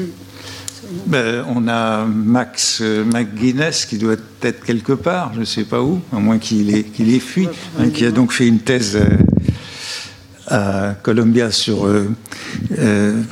Ben, 1.06 1.44
on 1.48 1.68
a 1.68 2.04
Max 2.04 2.80
McGuinness 2.80 3.86
qui 3.86 3.98
doit 3.98 4.16
être 4.42 4.62
quelque 4.62 4.92
part, 4.92 5.32
je 5.34 5.40
ne 5.40 5.44
sais 5.44 5.64
pas 5.64 5.80
où, 5.80 6.00
à 6.12 6.16
moins 6.16 6.38
qu'il 6.38 6.74
ait, 6.74 6.84
ait 6.98 7.18
fui, 7.18 7.48
hein, 7.78 7.88
qui 7.88 8.04
a 8.04 8.10
donc 8.10 8.32
fait 8.32 8.46
une 8.46 8.58
thèse 8.58 8.96
euh, 8.96 9.06
à 10.48 10.94
Columbia 11.02 11.50
sur, 11.50 11.86
euh, 11.86 12.10
euh, 12.78 13.22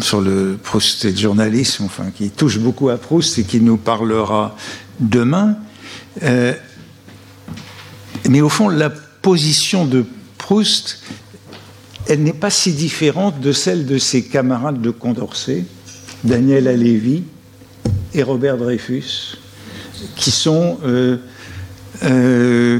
sur 0.00 0.22
le 0.22 0.58
Proust 0.62 1.04
et 1.04 1.10
le 1.10 1.16
journalisme, 1.16 1.84
enfin, 1.84 2.06
qui 2.14 2.30
touche 2.30 2.58
beaucoup 2.58 2.88
à 2.88 2.96
Proust 2.96 3.38
et 3.38 3.44
qui 3.44 3.60
nous 3.60 3.76
parlera 3.76 4.56
demain. 4.98 5.56
Mais 8.30 8.40
au 8.40 8.48
fond, 8.48 8.68
la 8.68 8.90
position 8.90 9.86
de 9.86 10.04
Proust, 10.38 11.00
elle 12.06 12.22
n'est 12.22 12.32
pas 12.32 12.48
si 12.48 12.72
différente 12.72 13.40
de 13.40 13.50
celle 13.50 13.86
de 13.86 13.98
ses 13.98 14.22
camarades 14.22 14.80
de 14.80 14.90
Condorcet, 14.90 15.64
Daniel 16.22 16.68
Alévi 16.68 17.24
et 18.14 18.22
Robert 18.22 18.56
Dreyfus, 18.56 19.36
qui 20.14 20.30
sont 20.30 20.78
euh, 20.84 21.16
euh, 22.04 22.78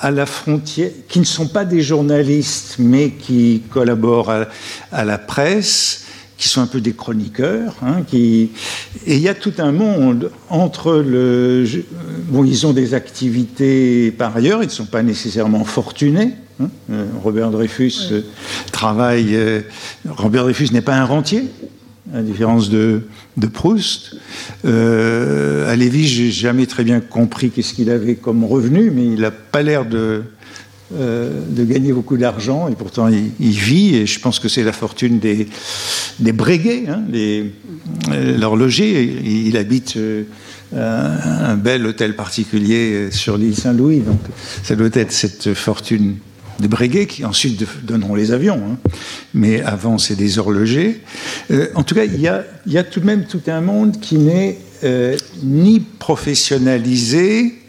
à 0.00 0.10
la 0.10 0.26
frontière, 0.26 0.90
qui 1.08 1.20
ne 1.20 1.24
sont 1.24 1.48
pas 1.48 1.64
des 1.64 1.80
journalistes, 1.80 2.76
mais 2.78 3.12
qui 3.12 3.62
collaborent 3.70 4.44
à 4.92 5.04
la 5.06 5.16
presse, 5.16 6.04
qui 6.42 6.48
sont 6.48 6.60
un 6.60 6.66
peu 6.66 6.80
des 6.80 6.92
chroniqueurs. 6.92 7.76
Hein. 7.82 8.02
Et 8.12 8.50
il 9.06 9.18
y 9.18 9.28
a 9.28 9.34
tout 9.34 9.54
un 9.58 9.70
monde 9.70 10.32
entre 10.50 10.96
le. 10.96 11.64
Bon, 12.32 12.44
ils 12.44 12.66
ont 12.66 12.72
des 12.72 12.94
activités 12.94 14.10
par 14.10 14.34
ailleurs, 14.34 14.62
ils 14.62 14.66
ne 14.68 14.72
sont 14.72 14.86
pas 14.86 15.02
nécessairement 15.02 15.64
fortunés. 15.64 16.30
Hein. 16.62 16.70
Euh, 16.90 17.04
Robert 17.22 17.50
Dreyfus 17.50 17.92
euh, 18.10 18.22
travaille. 18.72 19.36
Euh, 19.36 19.60
Robert 20.08 20.44
Dreyfus 20.44 20.72
n'est 20.72 20.80
pas 20.80 20.96
un 20.96 21.04
rentier, 21.04 21.44
à 22.10 22.16
la 22.16 22.22
différence 22.22 22.70
de, 22.70 23.02
de 23.36 23.46
Proust. 23.46 24.16
Euh, 24.64 25.70
à 25.70 25.76
Lévis, 25.76 26.06
j'ai 26.06 26.30
jamais 26.30 26.64
très 26.64 26.84
bien 26.84 27.00
compris 27.00 27.50
qu'est-ce 27.50 27.74
qu'il 27.74 27.90
avait 27.90 28.14
comme 28.14 28.44
revenu, 28.44 28.90
mais 28.90 29.04
il 29.04 29.20
n'a 29.20 29.30
pas 29.30 29.60
l'air 29.60 29.84
de 29.84 30.22
de 30.94 31.64
gagner 31.64 31.90
beaucoup 31.90 32.18
d'argent, 32.18 32.68
et 32.68 32.74
pourtant 32.74 33.08
il, 33.08 33.30
vit, 33.40 33.96
et 33.96 34.04
je 34.04 34.20
pense 34.20 34.38
que 34.38 34.48
c'est 34.50 34.62
la 34.62 34.74
fortune 34.74 35.20
des, 35.20 35.48
des 36.18 36.32
Breguet, 36.32 36.84
hein, 36.86 37.00
l'horloger. 38.38 39.02
Il, 39.24 39.56
habite 39.56 39.96
un 40.74 41.56
bel 41.56 41.86
hôtel 41.86 42.16
particulier 42.16 43.10
sur 43.10 43.36
l'île 43.36 43.56
Saint-Louis, 43.56 44.00
donc 44.00 44.20
ça 44.62 44.74
doit 44.74 44.88
être 44.92 45.12
cette 45.12 45.54
fortune 45.54 46.16
des 46.60 46.68
Breguet 46.68 47.06
qui 47.06 47.24
ensuite 47.24 47.64
donneront 47.84 48.14
les 48.14 48.32
avions. 48.32 48.60
Hein. 48.64 48.78
Mais 49.34 49.62
avant, 49.62 49.98
c'est 49.98 50.16
des 50.16 50.38
horlogers. 50.38 51.00
en 51.74 51.82
tout 51.82 51.94
cas, 51.94 52.04
il 52.04 52.20
y, 52.20 52.28
a, 52.28 52.84
tout 52.84 53.00
de 53.00 53.06
même 53.06 53.24
tout 53.26 53.42
un 53.48 53.60
monde 53.60 54.00
qui 54.00 54.16
n'est 54.16 54.58
ni 55.42 55.80
professionnalisé, 55.80 57.62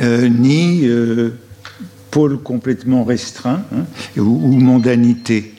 euh, 0.00 0.28
ni 0.28 0.86
euh, 0.86 1.34
pôle 2.10 2.38
complètement 2.42 3.04
restreint 3.04 3.62
hein, 3.74 3.84
ou, 4.16 4.58
mondanité. 4.58 5.52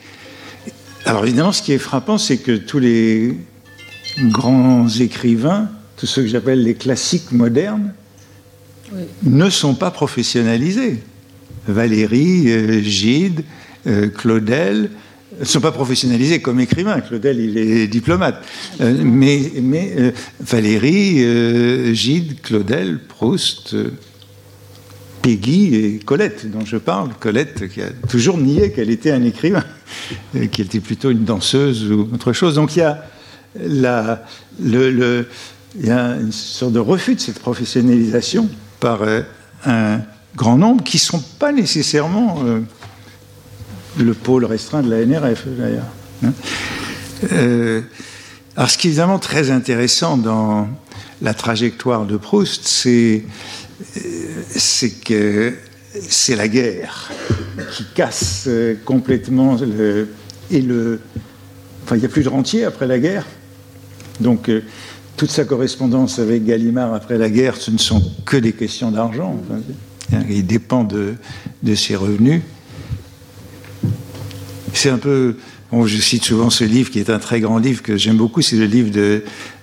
Alors 1.06 1.26
évidemment, 1.26 1.52
ce 1.52 1.62
qui 1.62 1.74
est 1.74 1.78
frappant, 1.78 2.18
c'est 2.18 2.38
que 2.38 2.56
tous 2.56 2.80
les 2.80 3.38
grands 4.22 4.88
écrivains, 4.88 5.70
tous 6.04 6.08
ceux 6.08 6.24
que 6.24 6.28
j'appelle 6.28 6.62
les 6.62 6.74
classiques 6.74 7.32
modernes, 7.32 7.94
ne 9.24 9.50
sont 9.50 9.74
pas 9.74 9.90
professionnalisés. 9.90 11.00
Valérie, 11.66 12.52
euh, 12.52 12.82
Gide, 12.82 13.46
Claudel, 14.18 14.90
ne 15.40 15.46
sont 15.46 15.62
pas 15.62 15.72
professionnalisés 15.72 16.42
comme 16.42 16.60
écrivains. 16.60 17.00
Claudel, 17.00 17.40
il 17.40 17.58
est 17.58 17.88
diplomate. 17.88 18.44
mais, 18.82 19.50
mais 19.62 20.14
Valérie, 20.42 21.96
Gide, 21.96 22.42
Claudel, 22.42 23.00
Proust, 23.00 23.74
Peggy 25.22 25.76
et 25.76 26.00
Colette, 26.00 26.52
dont 26.52 26.66
je 26.66 26.76
parle. 26.76 27.12
Colette 27.18 27.70
qui 27.70 27.82
a 27.82 27.92
toujours 28.10 28.38
nié 28.38 28.74
qu'elle 28.74 28.90
était 28.90 29.12
un 29.12 29.24
écrivain, 29.24 29.64
qu'elle 30.34 30.66
était 30.66 30.82
plutôt 30.82 31.12
une 31.12 31.24
danseuse 31.24 31.90
ou 31.90 32.10
autre 32.14 32.34
chose. 32.34 32.56
Donc 32.56 32.76
il 32.76 32.80
y 32.80 32.82
a, 32.82 33.06
la, 33.56 34.26
le, 34.62 35.28
il 35.76 35.88
y 35.88 35.92
a 35.92 36.16
une 36.18 36.32
sorte 36.32 36.74
de 36.74 36.80
refus 36.80 37.16
de 37.16 37.20
cette 37.20 37.40
professionnalisation 37.40 38.50
par 38.80 39.02
euh, 39.02 39.22
un 39.66 40.02
grand 40.36 40.58
nombre 40.58 40.84
qui 40.84 40.98
ne 40.98 41.02
sont 41.02 41.24
pas 41.40 41.52
nécessairement 41.52 42.44
euh, 42.46 42.62
le 43.98 44.14
pôle 44.14 44.46
restreint 44.46 44.84
de 44.84 44.90
la 44.90 45.06
NRF, 45.06 45.48
d'ailleurs. 45.48 45.88
Hein. 46.24 46.34
Euh, 47.32 47.82
alors 48.56 48.70
ce 48.70 48.78
qui 48.78 48.88
est 48.88 48.90
évidemment 48.92 49.20
très 49.20 49.50
intéressant 49.50 50.18
dans 50.18 50.68
la 51.22 51.34
trajectoire 51.34 52.06
de 52.06 52.18
Proust, 52.18 52.66
c'est 52.66 53.24
que 55.06 55.54
c'est 56.10 56.36
la 56.36 56.48
guerre 56.48 57.12
qui 57.72 57.86
casse 57.96 58.50
complètement 58.84 59.56
le, 59.56 60.10
et 60.52 60.62
le. 60.62 61.00
Enfin, 61.84 61.96
il 61.96 62.00
n'y 62.00 62.06
a 62.06 62.10
plus 62.10 62.24
de 62.24 62.30
rentier 62.30 62.66
après 62.66 62.88
la 62.88 63.00
guerre. 63.00 63.26
Donc, 64.20 64.50
toute 65.24 65.32
sa 65.32 65.46
correspondance 65.46 66.20
avec 66.20 66.44
Gallimard 66.44 66.94
après 66.94 67.18
la 67.18 67.30
guerre, 67.30 67.56
ce 67.56 67.72
ne 67.72 67.78
sont 67.78 68.04
que 68.26 68.36
des 68.36 68.52
questions 68.52 68.92
d'argent. 68.92 69.40
il 70.30 70.46
dépend 70.46 70.84
de, 70.84 71.14
de 71.64 71.76
ses 71.76 71.96
revenus. 71.96 72.42
C'est 74.74 74.90
un 74.90 74.98
peu 74.98 75.38
je 75.86 75.98
cite 76.02 76.26
souvent 76.26 76.50
ce 76.50 76.66
livre 76.66 76.92
qui 76.92 77.00
est 77.00 77.10
un 77.10 77.20
très 77.20 77.40
grand 77.40 77.58
livre 77.58 77.82
que 77.82 77.96
j'aime 77.96 78.18
beaucoup, 78.18 78.42
c'est 78.42 78.58
le 78.58 78.66
livre 78.66 78.92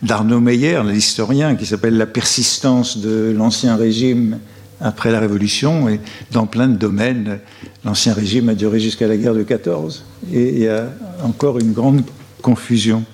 d'Arnaud 0.00 0.40
Meyer, 0.40 0.80
l'historien, 0.82 1.54
qui 1.56 1.66
s'appelle 1.66 1.98
La 1.98 2.06
persistance 2.06 2.96
de 2.96 3.34
l'Ancien 3.36 3.76
Régime 3.76 4.38
après 4.80 5.12
la 5.12 5.20
Révolution. 5.20 5.90
Et 5.90 6.00
dans 6.32 6.46
plein 6.46 6.68
de 6.68 6.76
domaines, 6.78 7.38
l'Ancien 7.84 8.14
Régime 8.14 8.48
a 8.48 8.54
duré 8.54 8.80
jusqu'à 8.80 9.06
la 9.06 9.18
guerre 9.18 9.34
de 9.34 9.42
14. 9.42 10.06
Et 10.32 10.54
il 10.54 10.58
y 10.60 10.68
a 10.68 10.88
encore 11.22 11.58
une 11.58 11.74
grande 11.74 12.00
confusion 12.40 13.04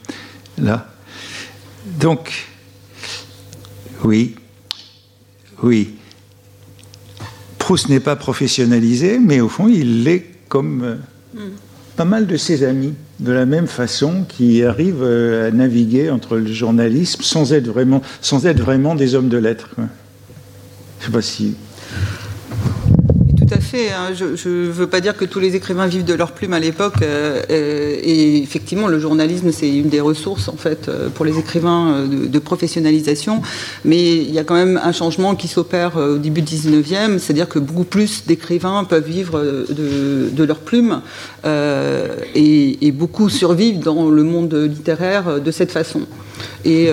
là. 0.59 0.87
Donc, 1.99 2.47
oui, 4.05 4.37
oui. 5.63 5.95
Proust 7.59 7.89
n'est 7.89 8.01
pas 8.01 8.17
professionnalisé, 8.17 9.19
mais 9.19 9.41
au 9.41 9.49
fond, 9.49 9.69
il 9.69 10.05
l'est 10.05 10.27
comme. 10.49 10.99
Mm 11.35 11.41
pas 11.97 12.05
mal 12.05 12.27
de 12.27 12.37
ses 12.37 12.63
amis, 12.63 12.95
de 13.21 13.33
la 13.33 13.47
même 13.47 13.67
façon, 13.67 14.25
qui 14.29 14.63
arrivent 14.63 15.03
euh, 15.03 15.49
à 15.49 15.51
naviguer 15.51 16.11
entre 16.11 16.37
le 16.37 16.53
journalisme 16.53 17.23
sans 17.23 17.53
être 17.53 17.67
vraiment, 17.67 18.03
sans 18.21 18.47
être 18.47 18.61
vraiment 18.61 18.95
des 18.95 19.15
hommes 19.15 19.29
de 19.29 19.39
lettres. 19.39 19.71
Je 19.79 19.83
ne 19.83 21.07
sais 21.07 21.11
pas 21.11 21.23
si 21.23 21.55
Hein. 23.77 24.13
Je 24.15 24.49
ne 24.49 24.71
veux 24.71 24.87
pas 24.87 25.01
dire 25.01 25.17
que 25.17 25.25
tous 25.25 25.41
les 25.41 25.57
écrivains 25.57 25.87
vivent 25.87 26.05
de 26.05 26.15
leur 26.15 26.33
plume 26.33 26.53
à 26.53 26.61
l'époque. 26.61 26.95
Euh, 27.03 27.43
euh, 27.51 27.97
et 28.03 28.43
effectivement, 28.43 28.89
le 28.89 28.99
journalisme, 28.99 29.53
c'est 29.53 29.69
une 29.69 29.89
des 29.89 30.01
ressources 30.01 30.49
en 30.49 30.57
fait 30.57 30.89
euh, 30.89 31.09
pour 31.09 31.25
les 31.25 31.39
écrivains 31.39 32.07
de, 32.07 32.39
professionnalisation. 32.39 33.43
Mais 33.85 34.17
il 34.17 34.31
y 34.31 34.39
a 34.39 34.45
quand 34.45 34.55
même 34.55 34.81
un 34.83 34.93
changement 34.93 35.35
qui 35.35 35.49
s'opère 35.49 35.97
au 35.97 36.19
début 36.19 36.43
du 36.43 36.55
19e, 36.55 37.19
c'est-à-dire 37.19 37.49
que 37.49 37.59
beaucoup 37.59 37.85
plus 37.85 38.27
d'écrivains 38.27 38.85
peuvent 38.85 39.07
vivre 39.07 39.43
de, 39.43 40.45
leur 40.45 40.59
plume 40.59 41.01
et, 41.45 42.93
beaucoup 42.93 43.29
survivent 43.29 43.81
dans 43.81 44.09
le 44.09 44.23
monde 44.23 44.55
littéraire 44.55 45.41
de 45.41 45.51
cette 45.51 45.73
façon 45.73 46.03
et 46.65 46.91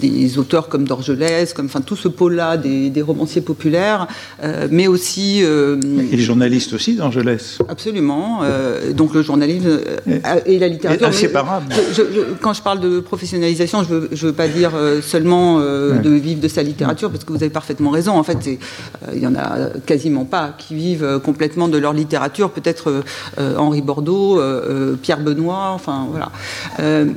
des 0.00 0.38
auteurs 0.38 0.68
comme 0.68 0.86
Dorgelès, 0.86 1.52
comme 1.52 1.66
enfin 1.66 1.80
tout 1.80 1.96
ce 1.96 2.08
pôle-là 2.08 2.56
des, 2.56 3.02
romanciers 3.02 3.42
populaires, 3.42 4.06
mais 4.70 4.86
aussi 4.86 5.42
euh, 5.42 5.76
et 6.12 6.16
les 6.16 6.22
journalistes 6.22 6.72
aussi 6.72 6.96
d'Angelès. 6.96 7.58
Absolument. 7.68 8.40
Euh, 8.42 8.92
donc 8.92 9.14
le 9.14 9.22
journalisme 9.22 9.66
euh, 9.66 10.40
et, 10.46 10.58
la 10.58 10.68
littérature. 10.68 11.08
Inséparable. 11.08 11.66
quand 12.40 12.52
je 12.52 12.62
parle 12.62 12.80
de 12.80 13.00
professionnalisation, 13.00 13.84
je 13.84 13.94
ne 13.94 14.16
veux, 14.26 14.32
pas 14.32 14.48
dire 14.48 14.72
seulement 15.02 15.60
de 15.60 16.10
vivre 16.10 16.40
de 16.40 16.48
sa 16.48 16.62
littérature, 16.62 17.10
parce 17.10 17.24
que 17.24 17.32
vous 17.32 17.42
avez 17.42 17.50
parfaitement 17.50 17.90
raison. 17.90 18.12
En 18.12 18.22
fait, 18.22 18.38
il 19.12 19.18
n'y 19.18 19.26
en 19.26 19.34
a 19.34 19.70
quasiment 19.86 20.24
pas 20.24 20.54
qui 20.56 20.74
vivent 20.74 21.20
complètement 21.22 21.68
de 21.68 21.78
leur 21.78 21.92
littérature. 21.92 22.50
Peut-être 22.50 23.02
Henri 23.38 23.82
Bordeaux, 23.82 24.40
Pierre 25.02 25.20
Benoît, 25.20 25.70
enfin 25.74 26.06
voilà. 26.10 26.30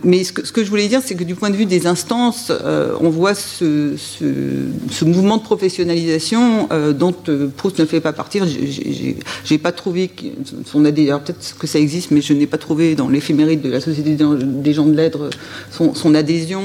mais 0.03 0.23
ce 0.23 0.31
que, 0.31 0.63
je 0.63 0.69
voulais 0.69 0.87
dire, 0.87 1.01
c'est 1.03 1.15
que 1.15 1.23
du 1.27 1.35
point 1.35 1.49
de 1.49 1.55
vue 1.55 1.65
des 1.65 1.85
instances, 1.85 2.51
on 2.99 3.09
voit 3.09 3.35
ce, 3.35 3.95
ce, 3.97 5.05
mouvement 5.05 5.37
de 5.37 5.43
professionnalisation 5.43 6.69
dont 6.97 7.13
Proust 7.55 7.79
ne 7.79 7.85
fait 7.85 8.01
pas 8.01 8.13
partir. 8.13 8.45
J'ai 8.47 9.57
pas 9.57 9.71
trouvé 9.71 10.09
son 10.65 10.85
adhésion. 10.85 11.19
Peut-être 11.19 11.57
que 11.59 11.67
ça 11.67 11.79
existe, 11.79 12.11
mais 12.11 12.21
je 12.21 12.33
n'ai 12.33 12.47
pas 12.47 12.57
trouvé 12.57 12.95
dans 12.95 13.09
l'éphéméride 13.09 13.61
de 13.61 13.69
la 13.69 13.81
Société 13.81 14.15
des 14.15 14.73
gens 14.73 14.85
de 14.85 14.95
lettres 14.95 15.29
son, 15.71 16.15
adhésion 16.15 16.61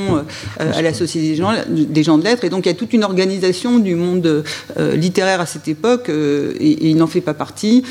euh, 0.60 0.72
à 0.72 0.82
la 0.82 0.94
Société 0.94 1.28
des 1.28 1.36
gens, 1.36 1.52
des 1.68 2.02
gens, 2.02 2.18
de 2.18 2.24
lettres. 2.24 2.44
Et 2.44 2.50
donc 2.50 2.66
il 2.66 2.68
y 2.68 2.72
a 2.72 2.74
toute 2.74 2.92
une 2.92 3.04
organisation 3.04 3.78
du 3.78 3.94
monde 3.94 4.44
euh, 4.78 4.96
littéraire 4.96 5.40
à 5.40 5.46
cette 5.46 5.68
époque, 5.68 6.08
euh, 6.08 6.54
et, 6.60 6.90
il 6.90 6.96
n'en 6.96 7.06
fait 7.06 7.20
pas 7.20 7.34
partie. 7.34 7.84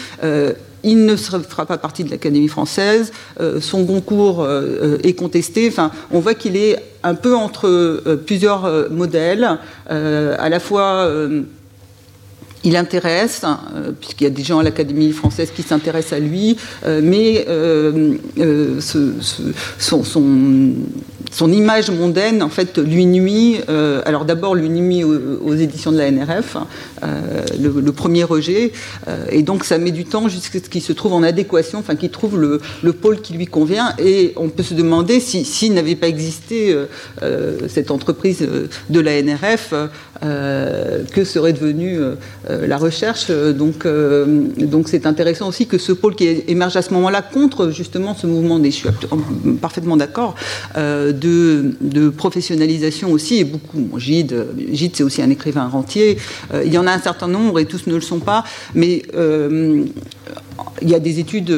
Il 0.84 1.06
ne 1.06 1.16
fera 1.16 1.66
pas 1.66 1.78
partie 1.78 2.04
de 2.04 2.10
l'Académie 2.10 2.48
française. 2.48 3.12
son 3.60 3.86
concours 3.86 4.48
est 5.04 5.14
contesté. 5.14 5.68
Enfin, 5.68 5.92
on 6.12 6.20
voit 6.20 6.34
qu'il 6.34 6.58
est 6.58 6.78
un 7.04 7.16
peu 7.16 7.36
entre 7.36 8.02
plusieurs 8.26 8.90
modèles, 8.90 9.60
à 9.88 10.50
la 10.50 10.60
fois 10.60 11.08
il 12.64 12.76
intéresse, 12.76 13.42
euh, 13.44 13.92
puisqu'il 14.00 14.26
y 14.26 14.28
a 14.28 14.32
des 14.32 14.44
gens 14.44 14.60
à 14.60 14.64
l'Académie 14.64 15.12
française 15.12 15.52
qui 15.56 15.64
s'intéressent 15.64 16.14
à 16.14 16.20
lui, 16.20 16.58
euh, 16.86 17.02
mais 17.04 17.46
euh, 17.50 18.80
son 18.80 20.74
image 21.40 21.90
mondaine, 21.92 22.44
en 22.44 22.50
fait, 22.50 22.78
lui 22.78 23.06
nuit. 23.06 23.60
Euh, 23.70 24.02
alors 24.06 24.26
d'abord, 24.26 24.56
lui 24.56 24.70
nuit 24.70 25.04
aux, 25.04 25.56
éditions 25.56 25.92
de 25.92 25.98
la 25.98 26.12
NRF, 26.12 26.58
euh, 27.04 27.44
le, 27.60 27.92
premier 27.92 28.24
rejet, 28.24 28.72
euh, 29.08 29.26
et 29.30 29.44
donc 29.44 29.64
ça 29.64 29.78
met 29.78 29.92
du 29.92 30.06
temps 30.06 30.28
jusqu'à 30.28 30.60
ce 30.60 30.70
qu'il 30.70 30.82
se 30.82 30.94
trouve 30.94 31.14
en 31.14 31.24
adéquation, 31.24 31.80
enfin 31.80 31.96
qu'il 31.96 32.10
trouve 32.10 32.40
le, 32.40 32.60
pôle 32.94 33.22
qui 33.22 33.34
lui 33.34 33.48
convient. 33.48 33.94
Et 34.00 34.34
on 34.36 34.50
peut 34.50 34.64
se 34.64 34.74
demander 34.74 35.20
s'il 35.20 35.46
si, 35.46 35.70
n'avait 35.70 35.96
pas 35.96 36.08
existé 36.08 36.76
cette 37.68 37.92
entreprise 37.92 38.48
de 38.90 39.00
la 39.00 39.22
NRF, 39.22 39.74
que 40.22 41.24
serait 41.24 41.54
devenue 41.54 42.00
la 42.50 42.78
recherche. 42.78 43.32
Donc, 43.32 43.88
donc 44.58 44.90
c'est 44.90 45.06
intéressant 45.06 45.48
aussi 45.48 45.68
que 45.68 45.78
ce 45.78 45.92
pôle 45.94 46.16
qui 46.16 46.28
émerge 46.48 46.76
à 46.76 46.82
ce 46.82 46.94
moment-là 46.94 47.22
contre 47.22 47.70
justement 47.70 48.16
ce 48.16 48.28
mouvement 48.28 48.60
des, 48.60 48.72
je 48.72 48.78
suis 48.78 48.90
parfaitement 49.62 49.98
d'accord 49.98 50.36
de, 51.22 52.10
professionnalisation 52.10 53.12
aussi, 53.12 53.38
et 53.38 53.44
beaucoup. 53.44 53.90
Gide, 53.98 54.48
Gide 54.72 54.96
c'est 54.96 55.04
aussi 55.04 55.22
un 55.22 55.30
écrivain 55.30 55.68
rentier. 55.68 56.18
Euh, 56.54 56.64
il 56.66 56.74
y 56.74 56.78
en 56.78 56.88
a 56.88 56.92
un 56.92 57.00
certain 57.00 57.28
nombre, 57.28 57.60
et 57.60 57.66
tous 57.66 57.88
ne 57.88 57.96
le 57.96 58.02
sont 58.02 58.20
pas, 58.20 58.44
mais 58.74 59.04
euh, 59.16 59.86
il 60.82 60.90
y 60.90 60.96
a 60.96 61.00
des 61.00 61.20
études 61.20 61.54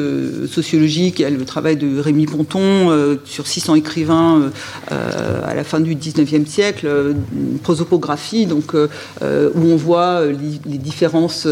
sociologiques, 0.46 1.18
il 1.18 1.22
y 1.22 1.24
a 1.24 1.30
le 1.30 1.44
travail 1.44 1.76
de 1.76 1.98
Rémi 1.98 2.26
Ponton 2.26 3.18
sur 3.24 3.46
600 3.46 3.76
écrivains 3.76 4.50
à 4.90 5.54
la 5.54 5.64
fin 5.64 5.80
du 5.80 5.94
19e 5.94 6.46
siècle, 6.46 7.14
une 7.32 7.58
prosopographie, 7.58 8.46
donc, 8.46 8.74
où 8.74 8.88
on 9.22 9.76
voit 9.76 10.26
les, 10.26 10.78
différences, 10.78 11.46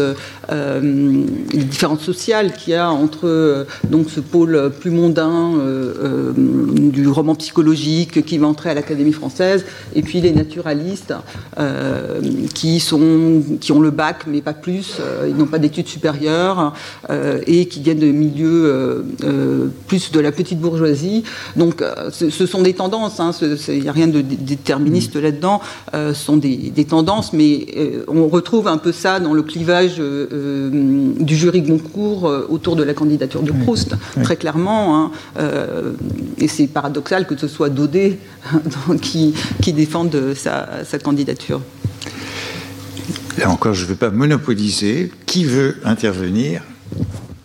les 0.51 1.63
différences 1.63 2.01
sociales 2.01 2.53
qu'il 2.53 2.73
y 2.73 2.75
a 2.75 2.89
entre 2.91 3.65
donc, 3.89 4.09
ce 4.09 4.19
pôle 4.19 4.71
plus 4.79 4.91
mondain 4.91 5.53
du 6.35 7.07
roman 7.07 7.35
psychologique 7.35 8.25
qui 8.25 8.37
va 8.37 8.47
entrer 8.47 8.69
à 8.69 8.73
l'Académie 8.73 9.13
française, 9.13 9.65
et 9.95 10.01
puis 10.01 10.21
les 10.21 10.31
naturalistes 10.31 11.13
qui, 12.53 12.79
sont, 12.79 13.43
qui 13.59 13.71
ont 13.71 13.81
le 13.81 13.91
bac, 13.91 14.25
mais 14.27 14.41
pas 14.41 14.53
plus, 14.53 14.97
ils 15.27 15.35
n'ont 15.35 15.47
pas 15.47 15.59
d'études 15.59 15.87
supérieures, 15.87 16.73
et 17.47 17.62
qui 17.65 17.81
viennent 17.81 17.99
de 17.99 18.11
milieux 18.11 19.03
plus 19.87 20.11
de 20.11 20.19
la 20.19 20.31
petite 20.31 20.59
bourgeoisie. 20.59 21.23
Donc 21.55 21.83
ce, 22.11 22.45
sont 22.45 22.61
des 22.61 22.73
tendances, 22.73 23.19
hein, 23.19 23.31
il 23.67 23.81
n'y 23.81 23.89
a 23.89 23.91
rien 23.91 24.07
de 24.07 24.21
déterministe 24.21 25.15
là-dedans, 25.15 25.61
ce 25.93 26.13
sont 26.13 26.37
des, 26.37 26.85
tendances, 26.87 27.33
mais 27.33 27.67
on 28.07 28.27
retrouve 28.27 28.67
un 28.67 28.77
peu 28.77 28.91
ça 28.91 29.19
dans 29.19 29.33
le 29.33 29.43
clivage 29.43 29.97
du 29.99 31.35
jury 31.35 31.61
Goncourt 31.61 32.23
autour 32.49 32.75
de 32.75 32.83
la 32.83 32.93
candidature 32.93 33.41
de 33.41 33.51
Proust, 33.51 33.95
très 34.23 34.35
clairement. 34.35 35.11
Hein, 35.37 35.43
et 36.37 36.47
c'est 36.47 36.67
paradoxal 36.67 37.27
que 37.27 37.37
ce 37.37 37.47
soit 37.47 37.69
Daudet 37.69 38.19
qui, 39.01 39.33
qui 39.61 39.73
défende 39.73 40.33
sa, 40.35 40.83
sa 40.85 40.99
candidature. 40.99 41.61
Là 43.37 43.49
encore, 43.49 43.73
je 43.73 43.83
ne 43.83 43.89
veux 43.89 43.95
pas 43.95 44.11
monopoliser. 44.11 45.11
Qui 45.25 45.45
veut 45.45 45.77
intervenir 45.83 46.61